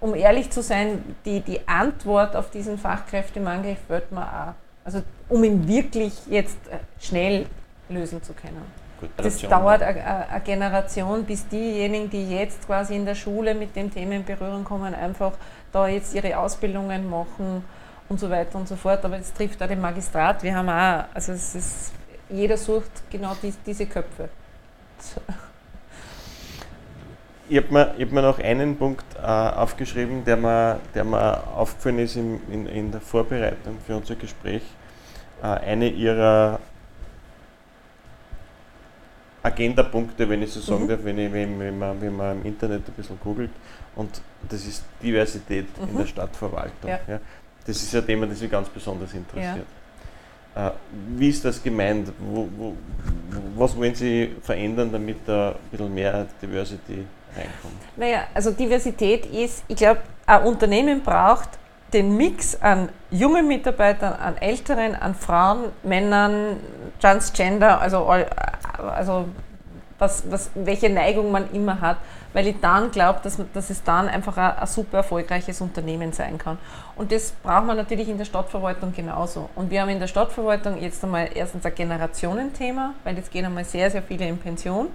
um 0.00 0.14
ehrlich 0.14 0.50
zu 0.50 0.62
sein, 0.62 1.16
die, 1.24 1.40
die 1.40 1.66
Antwort 1.66 2.36
auf 2.36 2.50
diesen 2.50 2.76
Fachkräftemangel 2.76 3.76
fällt 3.88 4.12
mir 4.12 4.22
auch. 4.22 4.54
Also 4.84 5.02
um 5.30 5.42
ihn 5.44 5.66
wirklich 5.66 6.12
jetzt 6.26 6.58
äh, 6.68 6.76
schnell 7.00 7.46
lösen 7.88 8.22
zu 8.22 8.34
können. 8.34 8.62
Das 9.16 9.38
dauert 9.38 9.82
eine 9.82 10.40
Generation, 10.44 11.24
bis 11.24 11.46
diejenigen, 11.48 12.08
die 12.10 12.36
jetzt 12.36 12.66
quasi 12.66 12.96
in 12.96 13.04
der 13.04 13.14
Schule 13.14 13.54
mit 13.54 13.74
dem 13.76 13.92
Thema 13.92 14.14
in 14.14 14.24
Berührung 14.24 14.64
kommen, 14.64 14.94
einfach 14.94 15.32
da 15.72 15.88
jetzt 15.88 16.14
ihre 16.14 16.38
Ausbildungen 16.38 17.08
machen 17.08 17.64
und 18.08 18.20
so 18.20 18.30
weiter 18.30 18.58
und 18.58 18.68
so 18.68 18.76
fort. 18.76 19.04
Aber 19.04 19.18
es 19.18 19.32
trifft 19.32 19.62
auch 19.62 19.68
den 19.68 19.80
Magistrat. 19.80 20.42
Wir 20.42 20.54
haben 20.54 20.68
auch, 20.68 21.04
also 21.14 21.32
es 21.32 21.54
ist, 21.54 21.92
jeder 22.28 22.56
sucht 22.56 22.90
genau 23.10 23.34
die, 23.42 23.52
diese 23.66 23.86
Köpfe. 23.86 24.28
Ich 27.48 27.58
habe 27.58 27.72
mir, 27.72 27.94
hab 27.98 28.12
mir 28.12 28.22
noch 28.22 28.38
einen 28.38 28.76
Punkt 28.76 29.04
äh, 29.16 29.26
aufgeschrieben, 29.26 30.24
der 30.24 30.36
mir, 30.36 30.80
der 30.94 31.04
mir 31.04 31.46
aufgefallen 31.54 31.98
ist 31.98 32.16
in, 32.16 32.40
in, 32.50 32.66
in 32.66 32.90
der 32.90 33.02
Vorbereitung 33.02 33.76
für 33.86 33.96
unser 33.96 34.14
Gespräch. 34.14 34.62
Äh, 35.42 35.46
eine 35.46 35.88
ihrer 35.88 36.58
Agendapunkte, 39.42 40.26
wenn 40.26 40.42
ich 40.42 40.52
so 40.52 40.60
sagen 40.60 40.84
mhm. 40.84 40.88
darf, 40.88 41.00
wenn, 41.04 41.18
ich, 41.18 41.30
wenn, 41.30 41.60
wenn, 41.60 41.78
man, 41.78 42.00
wenn 42.00 42.16
man 42.16 42.40
im 42.40 42.46
Internet 42.46 42.88
ein 42.88 42.94
bisschen 42.94 43.20
googelt. 43.20 43.50
Und 43.94 44.22
das 44.48 44.64
ist 44.64 44.84
Diversität 45.02 45.66
mhm. 45.78 45.88
in 45.90 45.98
der 45.98 46.06
Stadtverwaltung. 46.06 46.88
Ja. 46.88 46.98
Ja. 47.06 47.20
Das 47.66 47.76
ist 47.76 47.94
ein 47.94 48.06
Thema, 48.06 48.26
das 48.26 48.40
mich 48.40 48.50
ganz 48.50 48.70
besonders 48.70 49.12
interessiert. 49.12 49.58
Ja. 49.58 49.83
Äh, 50.54 50.70
wie 51.16 51.28
ist 51.28 51.44
das 51.44 51.62
gemeint? 51.62 52.12
Wo, 52.18 52.48
wo, 52.56 52.76
was 53.56 53.76
wollen 53.76 53.94
Sie 53.94 54.36
verändern, 54.42 54.90
damit 54.92 55.18
da 55.26 55.50
ein 55.50 55.56
bisschen 55.70 55.94
mehr 55.94 56.26
Diversity 56.40 57.04
reinkommt? 57.36 57.96
Naja, 57.96 58.24
also 58.32 58.52
Diversität 58.52 59.26
ist, 59.26 59.64
ich 59.68 59.76
glaube, 59.76 60.00
ein 60.26 60.42
Unternehmen 60.42 61.02
braucht 61.02 61.48
den 61.92 62.16
Mix 62.16 62.60
an 62.60 62.88
jungen 63.10 63.46
Mitarbeitern, 63.46 64.14
an 64.14 64.36
älteren, 64.38 64.94
an 64.94 65.14
Frauen, 65.14 65.66
Männern, 65.82 66.58
Transgender, 67.00 67.80
also, 67.80 68.06
also 68.78 69.26
was, 69.98 70.24
was, 70.28 70.50
welche 70.54 70.90
Neigung 70.90 71.30
man 71.30 71.50
immer 71.52 71.80
hat, 71.80 71.98
weil 72.34 72.48
ich 72.48 72.56
dann 72.60 72.90
glaube, 72.90 73.20
dass, 73.22 73.38
dass 73.54 73.70
es 73.70 73.82
dann 73.82 74.08
einfach 74.08 74.36
ein, 74.36 74.58
ein, 74.58 74.66
super 74.66 74.98
erfolgreiches 74.98 75.62
Unternehmen 75.62 76.12
sein 76.12 76.36
kann. 76.36 76.58
Und 76.96 77.10
das 77.10 77.30
braucht 77.30 77.64
man 77.64 77.78
natürlich 77.78 78.08
in 78.08 78.18
der 78.18 78.26
Stadtverwaltung 78.26 78.92
genauso. 78.92 79.48
Und 79.54 79.70
wir 79.70 79.80
haben 79.80 79.88
in 79.88 80.00
der 80.00 80.08
Stadtverwaltung 80.08 80.78
jetzt 80.82 81.02
einmal 81.02 81.30
erstens 81.32 81.64
ein 81.64 81.74
Generationenthema, 81.74 82.94
weil 83.04 83.16
jetzt 83.16 83.30
gehen 83.30 83.46
einmal 83.46 83.64
sehr, 83.64 83.90
sehr 83.90 84.02
viele 84.02 84.28
in 84.28 84.36
Pension. 84.36 84.88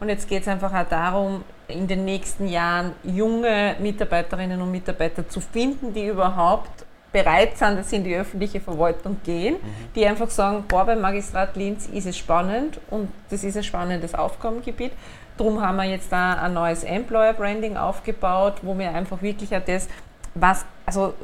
Und 0.00 0.08
jetzt 0.08 0.28
geht 0.28 0.42
es 0.42 0.48
einfach 0.48 0.72
auch 0.72 0.88
darum, 0.88 1.44
in 1.68 1.86
den 1.86 2.04
nächsten 2.04 2.46
Jahren 2.46 2.92
junge 3.02 3.76
Mitarbeiterinnen 3.80 4.60
und 4.60 4.70
Mitarbeiter 4.70 5.28
zu 5.28 5.40
finden, 5.40 5.92
die 5.92 6.06
überhaupt 6.06 6.84
bereit 7.14 7.56
sind, 7.56 7.78
dass 7.78 7.90
sie 7.90 7.96
in 7.96 8.04
die 8.04 8.14
öffentliche 8.14 8.60
Verwaltung 8.60 9.18
gehen, 9.24 9.54
mhm. 9.54 9.92
die 9.94 10.04
einfach 10.04 10.28
sagen, 10.28 10.64
boah, 10.66 10.84
beim 10.84 11.00
Magistrat 11.00 11.54
Linz 11.54 11.86
ist 11.86 12.06
es 12.06 12.18
spannend 12.18 12.80
und 12.90 13.08
das 13.30 13.44
ist 13.44 13.56
ein 13.56 13.62
spannendes 13.62 14.14
Aufgabengebiet. 14.14 14.92
Darum 15.36 15.62
haben 15.62 15.76
wir 15.76 15.84
jetzt 15.84 16.10
da 16.10 16.34
ein 16.34 16.54
neues 16.54 16.82
Employer 16.82 17.32
Branding 17.32 17.76
aufgebaut, 17.76 18.54
wo 18.62 18.76
wir 18.76 18.92
einfach 18.92 19.22
wirklich 19.22 19.54
auch 19.54 19.64
das, 19.64 19.88
was, 20.34 20.66
also 20.84 21.14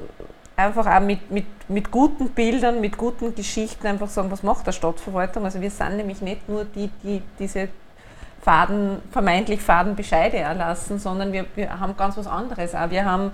einfach 0.57 0.87
auch 0.87 1.01
mit, 1.01 1.29
mit, 1.31 1.47
mit 1.69 1.91
guten 1.91 2.29
Bildern, 2.29 2.81
mit 2.81 2.97
guten 2.97 3.35
Geschichten 3.35 3.87
einfach 3.89 4.09
sagen, 4.09 4.31
was 4.31 4.45
macht 4.45 4.69
der 4.69 4.73
Stadtverwaltung. 4.73 5.45
Also 5.45 5.61
wir 5.61 5.71
sind 5.71 5.97
nämlich 5.97 6.21
nicht 6.21 6.49
nur 6.49 6.65
die, 6.65 6.89
die 7.03 7.23
diese 7.39 7.69
faden, 8.43 8.99
vermeintlich 9.11 9.61
faden 9.61 9.97
Bescheide 9.97 10.37
erlassen, 10.39 11.01
sondern 11.01 11.33
wir, 11.33 11.47
wir 11.57 11.81
haben 11.81 11.97
ganz 11.97 12.17
was 12.17 12.29
anderes 12.29 12.77
auch. 12.77 12.91
Wir 12.91 13.05
haben 13.05 13.33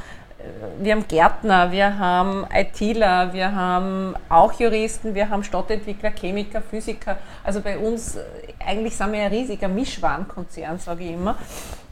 wir 0.79 0.93
haben 0.93 1.09
Gärtner, 1.09 1.71
wir 1.73 1.99
haben 1.99 2.47
ITler, 2.53 3.33
wir 3.33 3.55
haben 3.55 4.15
auch 4.29 4.53
Juristen, 4.55 5.15
wir 5.15 5.29
haben 5.29 5.43
Stadtentwickler, 5.45 6.11
Chemiker, 6.11 6.61
Physiker. 6.61 7.17
Also 7.45 7.61
bei 7.61 7.79
uns, 7.79 8.17
äh, 8.17 8.23
eigentlich 8.67 8.97
sind 8.97 9.13
wir 9.13 9.23
ein 9.23 9.33
riesiger 9.33 9.69
Mischwarenkonzern, 9.69 10.79
sage 10.79 11.05
ich 11.05 11.13
immer. 11.13 11.37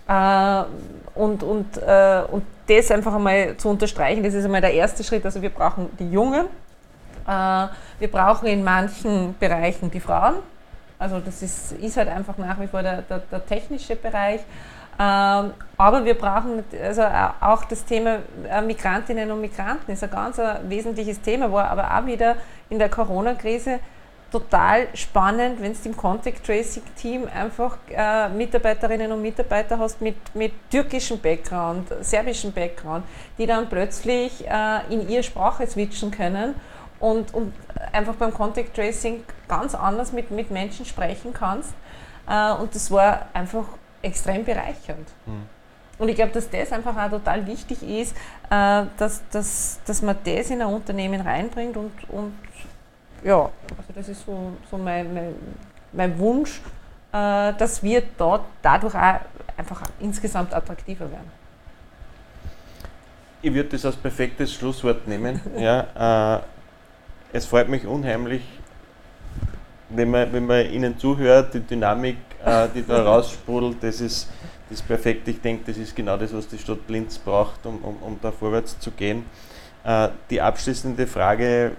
Äh, 0.08 0.64
und, 1.18 1.42
und, 1.42 1.78
und 1.78 2.44
das 2.66 2.90
einfach 2.90 3.14
einmal 3.14 3.56
zu 3.56 3.68
unterstreichen, 3.68 4.22
das 4.22 4.34
ist 4.34 4.44
einmal 4.44 4.60
der 4.60 4.74
erste 4.74 5.04
Schritt. 5.04 5.24
Also 5.24 5.40
wir 5.40 5.50
brauchen 5.50 5.88
die 5.98 6.10
Jungen, 6.10 6.46
wir 7.26 8.10
brauchen 8.10 8.48
in 8.48 8.64
manchen 8.64 9.34
Bereichen 9.38 9.90
die 9.90 10.00
Frauen, 10.00 10.34
also 10.98 11.20
das 11.20 11.42
ist, 11.42 11.72
ist 11.72 11.96
halt 11.96 12.08
einfach 12.08 12.36
nach 12.38 12.58
wie 12.60 12.66
vor 12.66 12.82
der, 12.82 13.02
der, 13.02 13.18
der 13.18 13.44
technische 13.46 13.96
Bereich. 13.96 14.40
Aber 15.84 16.02
wir 16.02 16.14
brauchen 16.14 16.64
also 16.82 17.02
auch 17.42 17.66
das 17.66 17.84
Thema 17.84 18.20
äh, 18.48 18.62
Migrantinnen 18.62 19.30
und 19.30 19.42
Migranten 19.42 19.92
ist 19.92 20.02
ein 20.02 20.10
ganz 20.10 20.38
ein 20.38 20.70
wesentliches 20.70 21.20
Thema, 21.20 21.52
war 21.52 21.70
aber 21.70 21.94
auch 21.94 22.06
wieder 22.06 22.36
in 22.70 22.78
der 22.78 22.88
Corona-Krise 22.88 23.80
total 24.32 24.88
spannend, 24.94 25.60
wenn 25.60 25.74
du 25.74 25.78
im 25.84 25.94
Contact 25.94 26.42
Tracing 26.42 26.84
Team 26.96 27.28
einfach 27.28 27.76
äh, 27.90 28.30
Mitarbeiterinnen 28.30 29.12
und 29.12 29.20
Mitarbeiter 29.20 29.78
hast 29.78 30.00
mit, 30.00 30.16
mit 30.34 30.52
türkischem 30.70 31.18
Background, 31.18 31.86
serbischem 32.00 32.52
Background, 32.52 33.04
die 33.36 33.44
dann 33.44 33.68
plötzlich 33.68 34.42
äh, 34.48 34.78
in 34.88 35.06
ihre 35.06 35.22
Sprache 35.22 35.66
switchen 35.66 36.10
können 36.10 36.54
und, 36.98 37.34
und 37.34 37.52
einfach 37.92 38.14
beim 38.14 38.32
Contact 38.32 38.74
Tracing 38.74 39.22
ganz 39.48 39.74
anders 39.74 40.14
mit, 40.14 40.30
mit 40.30 40.50
Menschen 40.50 40.86
sprechen 40.86 41.34
kannst. 41.34 41.74
Äh, 42.26 42.52
und 42.54 42.74
das 42.74 42.90
war 42.90 43.26
einfach 43.34 43.66
extrem 44.00 44.46
bereichernd. 44.46 45.08
Mhm. 45.26 45.53
Und 45.98 46.08
ich 46.08 46.16
glaube, 46.16 46.32
dass 46.32 46.50
das 46.50 46.72
einfach 46.72 46.96
auch 46.96 47.10
total 47.10 47.46
wichtig 47.46 47.82
ist, 47.82 48.16
äh, 48.50 48.84
dass, 48.96 49.22
dass, 49.30 49.80
dass 49.86 50.02
man 50.02 50.16
das 50.24 50.50
in 50.50 50.60
ein 50.60 50.68
Unternehmen 50.68 51.20
reinbringt 51.20 51.76
und, 51.76 51.92
und 52.08 52.34
ja, 53.22 53.50
also 53.76 53.92
das 53.94 54.08
ist 54.08 54.26
so, 54.26 54.52
so 54.70 54.76
mein, 54.76 55.14
mein, 55.14 55.34
mein 55.92 56.18
Wunsch, 56.18 56.60
äh, 57.12 57.52
dass 57.54 57.82
wir 57.82 58.02
dort 58.18 58.42
dadurch 58.60 58.94
auch 58.94 59.20
einfach 59.56 59.82
insgesamt 60.00 60.52
attraktiver 60.52 61.10
werden. 61.10 61.30
Ich 63.40 63.52
würde 63.52 63.68
das 63.68 63.84
als 63.84 63.96
perfektes 63.96 64.52
Schlusswort 64.52 65.06
nehmen. 65.06 65.40
ja, 65.58 66.38
äh, 66.38 66.42
es 67.32 67.46
freut 67.46 67.68
mich 67.68 67.86
unheimlich, 67.86 68.42
wenn 69.90 70.10
man, 70.10 70.32
wenn 70.32 70.46
man 70.46 70.70
Ihnen 70.70 70.98
zuhört, 70.98 71.54
die 71.54 71.60
Dynamik, 71.60 72.16
äh, 72.44 72.68
die 72.74 72.84
da 72.86 73.02
raussprudelt, 73.04 73.82
das 73.82 74.00
ist, 74.00 74.28
das 74.68 74.80
ist 74.80 74.86
perfekt. 74.86 75.28
Ich 75.28 75.40
denke, 75.40 75.64
das 75.66 75.76
ist 75.76 75.94
genau 75.94 76.16
das, 76.16 76.32
was 76.34 76.48
die 76.48 76.58
Stadt 76.58 76.78
Linz 76.88 77.18
braucht, 77.18 77.64
um, 77.66 77.78
um, 77.78 77.96
um 78.02 78.18
da 78.20 78.30
vorwärts 78.30 78.78
zu 78.78 78.90
gehen. 78.90 79.26
Äh, 79.84 80.08
die 80.30 80.40
abschließende 80.40 81.06
Frage, 81.06 81.72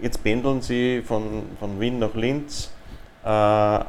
jetzt 0.00 0.22
pendeln 0.22 0.60
Sie 0.60 1.02
von, 1.02 1.44
von 1.58 1.80
Wien 1.80 1.98
nach 1.98 2.14
Linz, 2.14 2.70
äh, 3.24 3.80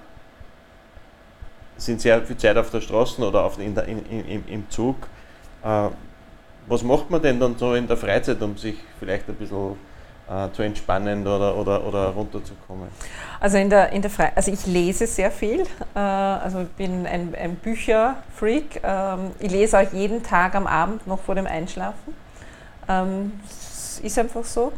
sind 1.77 2.01
sehr 2.01 2.21
viel 2.23 2.37
Zeit 2.37 2.57
auf 2.57 2.69
der 2.69 2.81
Straße 2.81 3.21
oder 3.21 3.43
auf, 3.43 3.59
in 3.59 3.75
der, 3.75 3.85
in, 3.85 4.05
in, 4.05 4.47
im 4.47 4.69
Zug. 4.69 4.95
Äh, 5.63 5.89
was 6.67 6.83
macht 6.83 7.09
man 7.09 7.21
denn 7.21 7.39
dann 7.39 7.57
so 7.57 7.73
in 7.75 7.87
der 7.87 7.97
Freizeit, 7.97 8.41
um 8.41 8.57
sich 8.57 8.75
vielleicht 8.99 9.27
ein 9.27 9.35
bisschen 9.35 9.75
äh, 10.29 10.51
zu 10.53 10.63
entspannen 10.63 11.25
oder, 11.25 11.55
oder, 11.55 11.85
oder 11.85 12.07
runterzukommen? 12.07 12.87
Also, 13.39 13.57
in 13.57 13.69
der, 13.69 13.91
in 13.91 14.01
der 14.01 14.11
Fre 14.11 14.31
also 14.35 14.51
ich 14.51 14.65
lese 14.65 15.07
sehr 15.07 15.31
viel, 15.31 15.61
äh, 15.95 15.99
also 15.99 16.61
ich 16.61 16.69
bin 16.69 17.05
ein, 17.05 17.35
ein 17.35 17.55
Bücherfreak. 17.55 18.81
Ähm, 18.83 19.31
ich 19.39 19.51
lese 19.51 19.79
auch 19.79 19.93
jeden 19.93 20.23
Tag 20.23 20.55
am 20.55 20.67
Abend 20.67 21.05
noch 21.07 21.19
vor 21.19 21.35
dem 21.35 21.47
Einschlafen. 21.47 22.15
Ähm, 22.87 23.33
ist 24.03 24.19
einfach 24.19 24.43
so. 24.43 24.71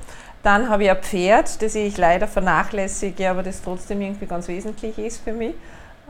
Dann 0.44 0.70
habe 0.70 0.84
ich 0.84 0.92
ein 0.92 1.02
Pferd, 1.02 1.62
das 1.62 1.76
ich 1.76 1.98
leider 1.98 2.28
vernachlässige, 2.28 3.30
aber 3.30 3.44
das 3.44 3.62
trotzdem 3.62 4.02
irgendwie 4.02 4.28
ganz 4.28 4.48
wesentlich 4.48 4.98
ist 4.98 5.24
für 5.24 5.34
mich. 5.34 5.54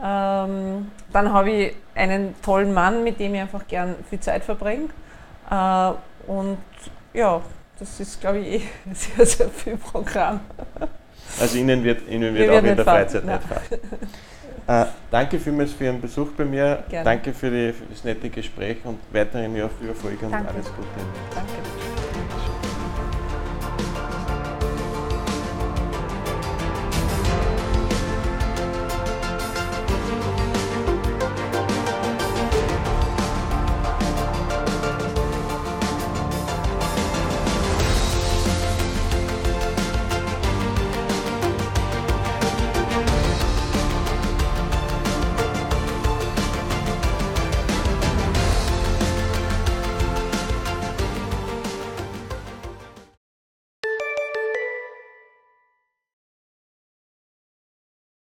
Ähm, 0.02 0.90
dann 1.12 1.32
habe 1.32 1.50
ich 1.50 1.76
einen 1.94 2.40
tollen 2.42 2.72
Mann, 2.72 3.02
mit 3.02 3.18
dem 3.18 3.34
ich 3.34 3.40
einfach 3.40 3.66
gern 3.66 3.96
viel 4.08 4.20
Zeit 4.20 4.44
verbringe. 4.44 4.88
Äh, 5.50 5.92
und 6.30 6.58
ja, 7.14 7.40
das 7.78 8.00
ist, 8.00 8.20
glaube 8.20 8.38
ich, 8.38 8.62
eh 8.62 8.62
sehr, 8.92 9.26
sehr 9.26 9.48
viel 9.48 9.76
Programm. 9.76 10.40
Also 11.40 11.58
Ihnen 11.58 11.84
wird, 11.84 12.08
Ihnen 12.08 12.34
wird 12.34 12.50
auch 12.50 12.58
in 12.58 12.76
der 12.76 12.84
Freizeit 12.84 13.24
nicht 13.24 13.42
fallen. 13.42 13.80
Äh, 14.68 14.84
danke 15.10 15.38
vielmals 15.38 15.72
für 15.72 15.84
Ihren 15.84 16.00
Besuch 16.00 16.28
bei 16.36 16.44
mir. 16.44 16.84
Gerne. 16.90 17.04
Danke 17.04 17.32
für, 17.32 17.50
die, 17.50 17.72
für, 17.72 17.86
das 17.86 18.04
nette 18.04 18.28
Gespräch 18.28 18.76
und 18.84 18.98
weiterhin 19.10 19.56
ja 19.56 19.68
viel 19.80 19.88
Erfolg 19.88 20.22
und 20.22 20.30
danke. 20.30 20.50
alles 20.50 20.66
Gute. 20.66 20.88
Danke. 21.34 21.87